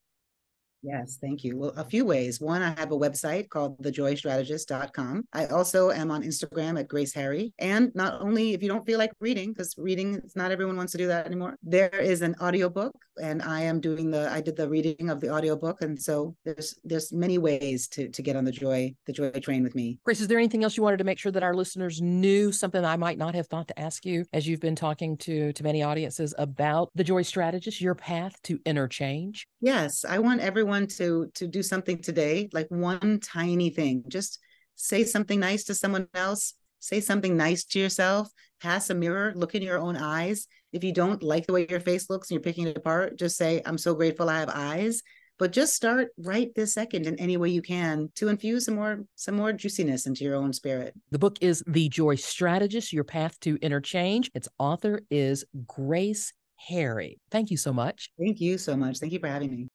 Yes, 0.85 1.17
thank 1.19 1.43
you. 1.43 1.57
Well, 1.57 1.73
a 1.77 1.83
few 1.83 2.05
ways. 2.05 2.39
One, 2.39 2.61
I 2.61 2.79
have 2.79 2.91
a 2.91 2.97
website 2.97 3.49
called 3.49 3.81
thejoystrategist.com. 3.81 5.27
I 5.33 5.47
also 5.47 5.89
am 5.89 6.11
on 6.11 6.21
Instagram 6.21 6.79
at 6.79 6.87
Grace 6.87 7.11
Harry. 7.15 7.55
And 7.57 7.91
not 7.95 8.21
only 8.21 8.53
if 8.53 8.61
you 8.61 8.69
don't 8.69 8.85
feel 8.85 8.99
like 8.99 9.11
reading, 9.19 9.51
because 9.51 9.73
reading, 9.79 10.21
not 10.35 10.51
everyone 10.51 10.77
wants 10.77 10.91
to 10.91 10.99
do 10.99 11.07
that 11.07 11.25
anymore, 11.25 11.57
there 11.63 11.89
is 11.89 12.21
an 12.21 12.35
audiobook 12.39 12.93
and 13.21 13.41
I 13.41 13.61
am 13.61 13.79
doing 13.79 14.11
the, 14.11 14.31
I 14.31 14.41
did 14.41 14.55
the 14.55 14.67
reading 14.67 15.09
of 15.09 15.21
the 15.21 15.29
audiobook. 15.29 15.81
And 15.81 16.01
so 16.01 16.35
there's 16.43 16.75
there's 16.83 17.11
many 17.11 17.37
ways 17.37 17.87
to 17.89 18.09
to 18.09 18.21
get 18.21 18.35
on 18.35 18.45
the 18.45 18.51
joy, 18.51 18.93
the 19.05 19.13
joy 19.13 19.31
train 19.31 19.63
with 19.63 19.75
me. 19.75 19.99
Grace, 20.03 20.21
is 20.21 20.27
there 20.27 20.37
anything 20.37 20.63
else 20.63 20.77
you 20.77 20.83
wanted 20.83 20.97
to 20.97 21.03
make 21.03 21.19
sure 21.19 21.31
that 21.31 21.43
our 21.43 21.53
listeners 21.55 22.01
knew, 22.01 22.51
something 22.51 22.83
I 22.83 22.97
might 22.97 23.17
not 23.17 23.35
have 23.35 23.47
thought 23.47 23.67
to 23.69 23.79
ask 23.79 24.05
you 24.05 24.25
as 24.33 24.47
you've 24.47 24.59
been 24.59 24.75
talking 24.75 25.17
to 25.17 25.53
to 25.53 25.63
many 25.63 25.83
audiences 25.83 26.33
about 26.37 26.91
the 26.95 27.03
joy 27.03 27.21
strategist, 27.21 27.81
your 27.81 27.95
path 27.95 28.41
to 28.43 28.59
inner 28.65 28.87
change? 28.87 29.47
Yes, 29.61 30.05
I 30.05 30.19
want 30.19 30.41
everyone 30.41 30.87
to 30.97 31.29
to 31.35 31.47
do 31.47 31.63
something 31.63 32.01
today, 32.01 32.49
like 32.53 32.67
one 32.69 33.19
tiny 33.19 33.69
thing. 33.69 34.03
Just 34.07 34.39
say 34.75 35.03
something 35.03 35.39
nice 35.39 35.63
to 35.65 35.73
someone 35.75 36.07
else, 36.13 36.53
say 36.79 36.99
something 36.99 37.35
nice 37.37 37.63
to 37.65 37.79
yourself, 37.79 38.29
pass 38.61 38.89
a 38.89 38.93
mirror, 38.93 39.33
look 39.35 39.55
in 39.55 39.61
your 39.61 39.79
own 39.79 39.97
eyes. 39.97 40.47
If 40.75 40.83
you 40.83 40.91
don't 40.91 41.23
like 41.23 41.47
the 41.47 41.53
way 41.53 41.65
your 41.69 41.79
face 41.79 42.09
looks 42.09 42.29
and 42.29 42.35
you're 42.35 42.43
picking 42.43 42.67
it 42.67 42.75
apart, 42.75 43.17
just 43.17 43.37
say, 43.37 43.61
I'm 43.65 43.77
so 43.77 43.95
grateful 43.95 44.29
I 44.29 44.41
have 44.41 44.51
eyes. 44.53 45.01
But 45.39 45.53
just 45.53 45.73
start 45.73 46.09
right 46.17 46.53
this 46.53 46.73
second 46.73 47.07
in 47.07 47.17
any 47.17 47.37
way 47.37 47.47
you 47.47 47.61
can 47.61 48.09
to 48.15 48.27
infuse 48.27 48.65
some 48.65 48.75
more 48.75 49.05
some 49.15 49.35
more 49.35 49.53
juiciness 49.53 50.05
into 50.05 50.25
your 50.25 50.35
own 50.35 50.51
spirit. 50.51 50.93
The 51.11 51.19
book 51.19 51.37
is 51.39 51.63
The 51.65 51.87
Joy 51.87 52.15
Strategist, 52.15 52.91
Your 52.91 53.05
Path 53.05 53.39
to 53.41 53.57
Inner 53.61 53.79
Change. 53.79 54.29
Its 54.33 54.49
author 54.59 54.99
is 55.09 55.45
Grace 55.65 56.33
Harry. 56.57 57.21
Thank 57.31 57.51
you 57.51 57.57
so 57.57 57.71
much. 57.71 58.11
Thank 58.19 58.41
you 58.41 58.57
so 58.57 58.75
much. 58.75 58.99
Thank 58.99 59.13
you 59.13 59.19
for 59.19 59.27
having 59.27 59.51
me. 59.51 59.67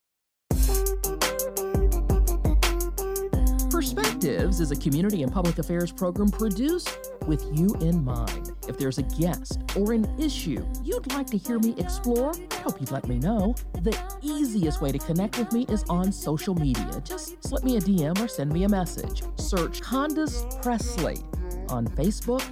Perspectives 4.20 4.60
is 4.60 4.70
a 4.70 4.76
community 4.76 5.22
and 5.22 5.32
public 5.32 5.58
affairs 5.58 5.90
program 5.90 6.28
produced 6.28 7.10
with 7.26 7.42
you 7.54 7.74
in 7.80 8.04
mind. 8.04 8.52
If 8.68 8.76
there's 8.76 8.98
a 8.98 9.02
guest 9.02 9.62
or 9.74 9.94
an 9.94 10.06
issue 10.20 10.62
you'd 10.84 11.10
like 11.14 11.26
to 11.28 11.38
hear 11.38 11.58
me 11.58 11.74
explore, 11.78 12.34
I 12.50 12.56
hope 12.56 12.78
you'd 12.78 12.90
let 12.90 13.08
me 13.08 13.18
know. 13.18 13.54
The 13.80 13.98
easiest 14.20 14.82
way 14.82 14.92
to 14.92 14.98
connect 14.98 15.38
with 15.38 15.50
me 15.52 15.64
is 15.70 15.84
on 15.88 16.12
social 16.12 16.54
media. 16.54 17.00
Just 17.02 17.42
slip 17.42 17.64
me 17.64 17.78
a 17.78 17.80
DM 17.80 18.22
or 18.22 18.28
send 18.28 18.52
me 18.52 18.64
a 18.64 18.68
message. 18.68 19.22
Search 19.36 19.80
Condace 19.80 20.44
Pressley 20.60 21.16
on 21.70 21.86
Facebook, 21.88 22.42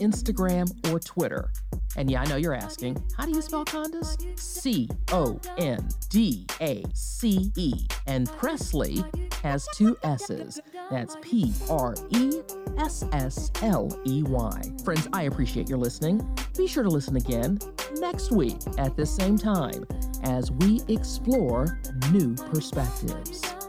Instagram, 0.00 0.68
or 0.92 1.00
Twitter. 1.00 1.50
And 1.96 2.10
yeah, 2.10 2.20
I 2.20 2.26
know 2.26 2.36
you're 2.36 2.54
asking, 2.54 3.02
how 3.16 3.24
do 3.24 3.30
you 3.30 3.40
spell 3.40 3.64
Condace? 3.64 4.38
C 4.38 4.90
O 5.12 5.40
N 5.56 5.88
D 6.10 6.44
A 6.60 6.84
C 6.92 7.50
E. 7.56 7.86
And 8.06 8.28
Pressley 8.32 9.02
has 9.42 9.66
two 9.74 9.96
S's. 10.02 10.60
That's 10.90 11.16
P 11.22 11.52
R 11.70 11.94
E 12.10 12.40
S 12.78 13.04
S 13.12 13.50
L 13.62 14.00
E 14.04 14.22
Y. 14.22 14.62
Friends, 14.84 15.08
I 15.12 15.22
appreciate 15.22 15.68
your 15.68 15.78
listening. 15.78 16.26
Be 16.56 16.66
sure 16.66 16.82
to 16.82 16.88
listen 16.88 17.16
again 17.16 17.58
next 17.94 18.30
week 18.30 18.58
at 18.78 18.96
the 18.96 19.06
same 19.06 19.38
time 19.38 19.86
as 20.22 20.50
we 20.50 20.82
explore 20.88 21.80
new 22.10 22.34
perspectives. 22.34 23.63